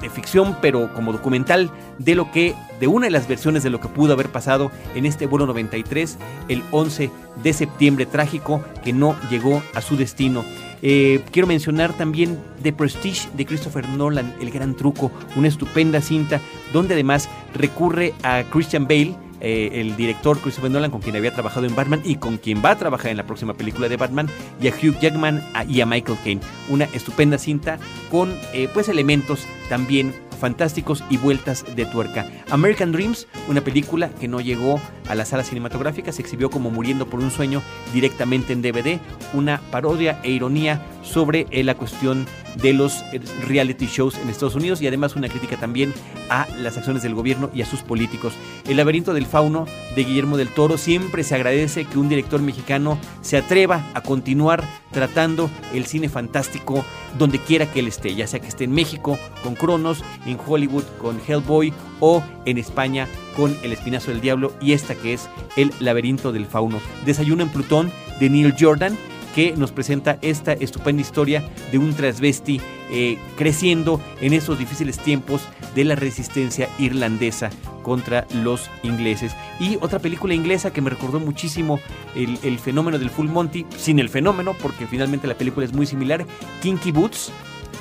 de 0.01 0.11
ficción, 0.11 0.57
pero 0.61 0.93
como 0.95 1.13
documental 1.13 1.71
de 1.99 2.15
lo 2.15 2.31
que, 2.33 2.55
de 2.81 2.87
una 2.87 3.07
de 3.07 3.11
las 3.11 3.29
versiones 3.29 3.63
de 3.63 3.71
lo 3.71 3.81
que 3.81 3.89
pudo 3.89 4.15
haber 4.15 4.31
pasado 4.31 4.71
en 4.95 5.07
este 5.07 5.27
vuelo 5.27 5.47
93, 5.47 6.19
el 6.49 6.63
11 6.71 7.11
de 7.43 7.53
septiembre 7.53 8.07
trágico 8.07 8.65
que 8.83 8.93
no 8.93 9.15
llegó 9.31 9.63
a 9.75 9.81
su 9.81 9.97
destino. 9.97 10.45
Eh, 10.83 11.23
quiero 11.31 11.47
mencionar 11.47 11.93
también 11.97 12.39
The 12.63 12.73
Prestige 12.73 13.29
de 13.35 13.47
Christopher 13.47 13.89
Nolan, 13.89 14.35
El 14.41 14.51
Gran 14.51 14.77
Truco, 14.77 15.13
una 15.37 15.49
estupenda 15.49 16.01
cinta 16.01 16.41
donde 16.73 16.95
además 16.95 17.29
recurre 17.55 18.15
a 18.23 18.45
Christian 18.51 18.85
Bale 18.85 19.15
eh, 19.41 19.81
el 19.81 19.97
director 19.97 20.39
Christopher 20.39 20.71
Nolan, 20.71 20.91
con 20.91 21.01
quien 21.01 21.17
había 21.17 21.33
trabajado 21.33 21.67
en 21.67 21.75
Batman 21.75 22.03
y 22.05 22.17
con 22.17 22.37
quien 22.37 22.63
va 22.63 22.73
a 22.73 22.79
trabajar 22.79 23.11
en 23.11 23.17
la 23.17 23.25
próxima 23.27 23.55
película 23.55 23.89
de 23.89 23.97
Batman, 23.97 24.29
y 24.61 24.69
a 24.69 24.71
Hugh 24.71 24.99
Jackman 25.01 25.43
y 25.69 25.81
a 25.81 25.87
Michael 25.87 26.19
Caine. 26.23 26.43
Una 26.69 26.85
estupenda 26.85 27.39
cinta 27.39 27.79
con 28.11 28.35
eh, 28.53 28.69
pues 28.73 28.89
elementos 28.89 29.47
también 29.69 30.13
fantásticos 30.41 31.05
y 31.11 31.19
vueltas 31.19 31.65
de 31.77 31.87
tuerca. 31.87 32.27
American 32.51 32.91
Dreams, 32.91 33.29
una 33.49 33.61
película 33.61 34.11
que 34.11 34.27
no 34.27 34.41
llegó 34.41 34.81
a 35.09 35.15
la 35.15 35.25
sala 35.25 35.45
cinematográfica, 35.45 36.13
se 36.13 36.23
exhibió 36.23 36.51
como 36.51 36.71
Muriendo 36.71 37.07
por 37.07 37.21
un 37.21 37.31
sueño 37.31 37.63
directamente 37.93 38.53
en 38.53 38.63
DVD, 38.63 38.99
una 39.35 39.61
parodia 39.71 40.21
e 40.23 40.31
ironía 40.31 40.85
sobre 41.03 41.47
eh, 41.51 41.63
la 41.63 41.75
cuestión 41.75 42.27
de 42.57 42.73
los 42.73 43.03
eh, 43.13 43.21
reality 43.47 43.87
shows 43.87 44.17
en 44.19 44.29
Estados 44.29 44.55
Unidos 44.55 44.81
y 44.83 44.87
además 44.87 45.17
una 45.17 45.29
crítica 45.29 45.57
también 45.57 45.93
a 46.29 46.47
las 46.59 46.77
acciones 46.77 47.03
del 47.03 47.15
gobierno 47.15 47.51
y 47.55 47.63
a 47.63 47.67
sus 47.67 47.83
políticos. 47.83 48.35
El 48.69 48.77
laberinto 48.77 49.15
del 49.15 49.27
fauno 49.27 49.67
de 49.95 50.05
Guillermo 50.05 50.37
del 50.37 50.49
Toro 50.49 50.79
siempre 50.79 51.25
se 51.25 51.35
agradece 51.35 51.85
que 51.85 51.99
un 51.99 52.09
director 52.09 52.41
mexicano 52.41 52.99
se 53.21 53.37
atreva 53.37 53.91
a 53.95 54.03
continuar 54.03 54.65
tratando 54.93 55.51
el 55.75 55.87
cine 55.87 56.09
fantástico 56.09 56.85
donde 57.19 57.39
quiera 57.39 57.71
que 57.71 57.81
él 57.81 57.89
esté, 57.89 58.15
ya 58.15 58.27
sea 58.27 58.41
que 58.41 58.49
esté 58.49 58.65
en 58.65 58.73
México 58.73 59.19
con 59.43 59.55
Cronos, 59.55 60.03
en 60.31 60.39
Hollywood 60.45 60.85
con 61.01 61.21
Hellboy 61.27 61.73
o 62.01 62.23
en 62.45 62.59
España 62.59 63.07
con 63.37 63.57
El 63.63 63.73
Espinazo 63.73 64.11
del 64.11 64.21
Diablo 64.21 64.53
y 64.61 64.73
esta 64.73 64.95
que 64.95 65.13
es 65.13 65.29
El 65.57 65.73
Laberinto 65.81 66.33
del 66.33 66.47
Fauno. 66.47 66.81
Desayuno 67.05 67.43
en 67.43 67.51
Plutón 67.51 67.93
de 68.19 68.31
Neil 68.31 68.55
Jordan 68.59 68.97
que 69.35 69.55
nos 69.57 69.73
presenta 69.73 70.19
esta 70.23 70.53
estupenda 70.53 71.03
historia 71.03 71.43
de 71.71 71.79
un 71.79 71.95
transvesti 71.95 72.61
eh, 72.91 73.19
creciendo 73.37 74.01
en 74.21 74.33
esos 74.33 74.59
difíciles 74.59 74.99
tiempos 74.99 75.43
de 75.75 75.85
la 75.85 75.95
resistencia 75.95 76.69
irlandesa 76.79 77.51
contra 77.83 78.27
los 78.35 78.69
ingleses. 78.83 79.35
Y 79.59 79.77
otra 79.81 79.99
película 79.99 80.35
inglesa 80.35 80.73
que 80.73 80.81
me 80.81 80.91
recordó 80.91 81.21
muchísimo 81.21 81.81
el, 82.15 82.59
fenómeno 82.59 82.99
del 82.99 83.11
Full 83.11 83.29
Monty, 83.29 83.67
sin 83.77 83.99
el 84.01 84.09
fenómeno, 84.09 84.55
porque 84.61 84.87
finalmente 84.87 85.29
la 85.29 85.39
película 85.39 85.65
es 85.65 85.73
muy 85.73 85.87
similar, 85.87 86.27
Kinky 86.61 86.93
Boots, 86.93 87.33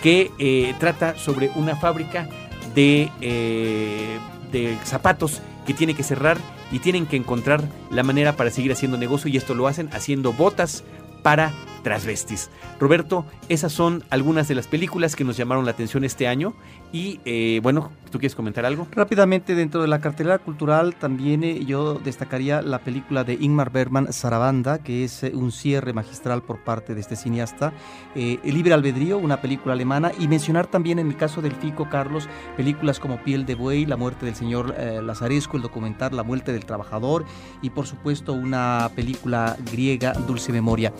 que 0.02 0.32
eh, 0.40 0.74
trata 0.80 1.18
sobre 1.18 1.52
una 1.56 1.76
fábrica 1.76 2.28
eh, 2.76 4.20
de 4.52 4.78
zapatos 4.86 5.42
que 5.66 5.74
tiene 5.74 5.96
que 5.96 6.04
cerrar 6.04 6.38
y 6.72 6.80
tienen 6.80 7.06
que 7.06 7.18
encontrar 7.18 7.64
la 7.92 8.04
manera 8.04 8.38
para 8.38 8.52
seguir 8.52 8.72
haciendo 8.72 8.98
negocio 8.98 9.30
y 9.30 9.36
esto 9.36 9.54
lo 9.54 9.68
hacen 9.68 9.90
haciendo 9.92 10.32
botas 10.32 10.84
para 11.22 11.52
transvestis. 11.80 12.50
Roberto, 12.80 13.26
esas 13.48 13.72
son 13.72 14.04
algunas 14.10 14.48
de 14.48 14.56
las 14.56 14.68
películas 14.68 15.16
que 15.16 15.24
nos 15.24 15.38
llamaron 15.38 15.66
la 15.66 15.72
atención 15.72 16.04
este 16.04 16.28
año 16.28 16.54
Y 16.92 17.20
eh, 17.26 17.60
bueno, 17.62 17.92
¿tú 18.12 18.20
quieres 18.20 18.36
comentar 18.36 18.66
algo? 18.66 18.88
Rápidamente, 18.92 19.56
dentro 19.56 19.82
de 19.82 19.88
la 19.88 20.02
cartelera 20.02 20.40
cultural 20.40 20.96
también 20.96 21.44
eh, 21.44 21.66
yo 21.66 21.96
destacaría 21.96 22.62
la 22.62 22.80
película 22.80 23.24
de 23.24 23.34
Ingmar 23.34 23.72
Bergman, 23.72 24.12
Sarabanda, 24.12 24.80
que 24.80 25.04
es 25.04 25.24
eh, 25.24 25.32
un 25.34 25.52
cierre 25.52 25.94
magistral 25.94 26.42
por 26.42 26.64
parte 26.64 26.96
de 26.96 27.02
este 27.02 27.16
cineasta. 27.16 27.74
El 28.16 28.54
Libre 28.54 28.74
Albedrío, 28.74 29.18
una 29.18 29.42
película 29.42 29.74
alemana. 29.74 30.12
Y 30.20 30.28
mencionar 30.28 30.68
también 30.68 31.00
en 31.00 31.08
el 31.08 31.16
caso 31.16 31.42
del 31.42 31.54
Fico, 31.54 31.90
Carlos, 31.90 32.28
películas 32.58 33.00
como 33.00 33.24
Piel 33.24 33.46
de 33.46 33.56
Buey, 33.56 33.86
La 33.86 33.98
muerte 33.98 34.26
del 34.26 34.36
señor 34.36 34.76
Lazaresco, 35.04 35.58
el 35.58 35.64
documental 35.64 36.16
La 36.16 36.24
muerte 36.24 36.52
del 36.52 36.66
trabajador 36.66 37.26
y 37.62 37.70
por 37.70 37.86
supuesto 37.86 38.34
una 38.34 38.90
película 38.96 39.56
griega, 39.72 40.14
Dulce 40.14 40.52
Memoria 40.52 40.94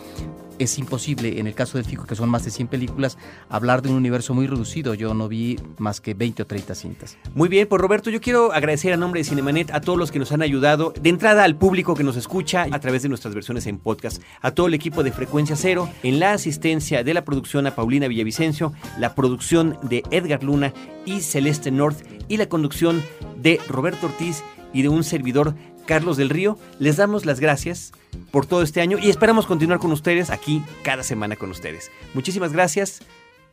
es 0.60 0.78
imposible, 0.78 1.40
en 1.40 1.46
el 1.46 1.54
caso 1.54 1.78
del 1.78 1.86
FICO, 1.86 2.04
que 2.04 2.14
son 2.14 2.28
más 2.28 2.44
de 2.44 2.50
100 2.50 2.68
películas, 2.68 3.16
hablar 3.48 3.82
de 3.82 3.88
un 3.88 3.96
universo 3.96 4.34
muy 4.34 4.46
reducido. 4.46 4.94
Yo 4.94 5.14
no 5.14 5.26
vi 5.26 5.58
más 5.78 6.00
que 6.00 6.14
20 6.14 6.42
o 6.42 6.46
30 6.46 6.74
cintas. 6.74 7.16
Muy 7.34 7.48
bien, 7.48 7.66
pues 7.66 7.80
Roberto, 7.80 8.10
yo 8.10 8.20
quiero 8.20 8.52
agradecer 8.52 8.92
a 8.92 8.96
nombre 8.96 9.20
de 9.20 9.24
Cinemanet 9.24 9.70
a 9.72 9.80
todos 9.80 9.98
los 9.98 10.12
que 10.12 10.18
nos 10.18 10.32
han 10.32 10.42
ayudado, 10.42 10.92
de 11.00 11.08
entrada 11.10 11.44
al 11.44 11.56
público 11.56 11.94
que 11.94 12.04
nos 12.04 12.16
escucha 12.16 12.66
a 12.70 12.78
través 12.78 13.02
de 13.02 13.08
nuestras 13.08 13.34
versiones 13.34 13.66
en 13.66 13.78
podcast, 13.78 14.22
a 14.42 14.50
todo 14.50 14.66
el 14.66 14.74
equipo 14.74 15.02
de 15.02 15.12
Frecuencia 15.12 15.56
Cero, 15.56 15.88
en 16.02 16.20
la 16.20 16.32
asistencia 16.32 17.02
de 17.02 17.14
la 17.14 17.24
producción 17.24 17.66
a 17.66 17.74
Paulina 17.74 18.06
Villavicencio, 18.06 18.72
la 18.98 19.14
producción 19.14 19.78
de 19.82 20.02
Edgar 20.10 20.44
Luna 20.44 20.74
y 21.06 21.20
Celeste 21.20 21.70
North 21.70 22.04
y 22.28 22.36
la 22.36 22.48
conducción 22.48 23.02
de 23.36 23.58
Roberto 23.68 24.06
Ortiz 24.06 24.42
y 24.72 24.82
de 24.82 24.88
un 24.88 25.04
servidor 25.04 25.54
Carlos 25.86 26.16
del 26.16 26.30
Río, 26.30 26.58
les 26.78 26.96
damos 26.96 27.26
las 27.26 27.40
gracias 27.40 27.92
por 28.30 28.46
todo 28.46 28.62
este 28.62 28.80
año 28.80 28.98
y 28.98 29.10
esperamos 29.10 29.46
continuar 29.46 29.78
con 29.78 29.92
ustedes 29.92 30.30
aquí 30.30 30.62
cada 30.82 31.02
semana 31.02 31.36
con 31.36 31.50
ustedes. 31.50 31.90
Muchísimas 32.14 32.52
gracias 32.52 33.00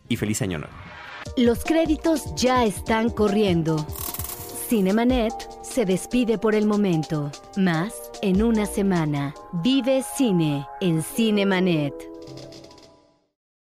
y 0.09 0.17
feliz 0.17 0.41
año 0.41 0.59
nuevo. 0.59 0.73
Los 1.35 1.63
créditos 1.63 2.33
ya 2.35 2.65
están 2.65 3.09
corriendo. 3.09 3.85
Cinemanet 4.69 5.33
se 5.63 5.85
despide 5.85 6.37
por 6.37 6.55
el 6.55 6.65
momento. 6.65 7.31
Más 7.55 7.93
en 8.21 8.43
una 8.43 8.65
semana. 8.65 9.33
Vive 9.63 10.03
cine 10.17 10.65
en 10.81 11.03
Cinemanet. 11.03 12.16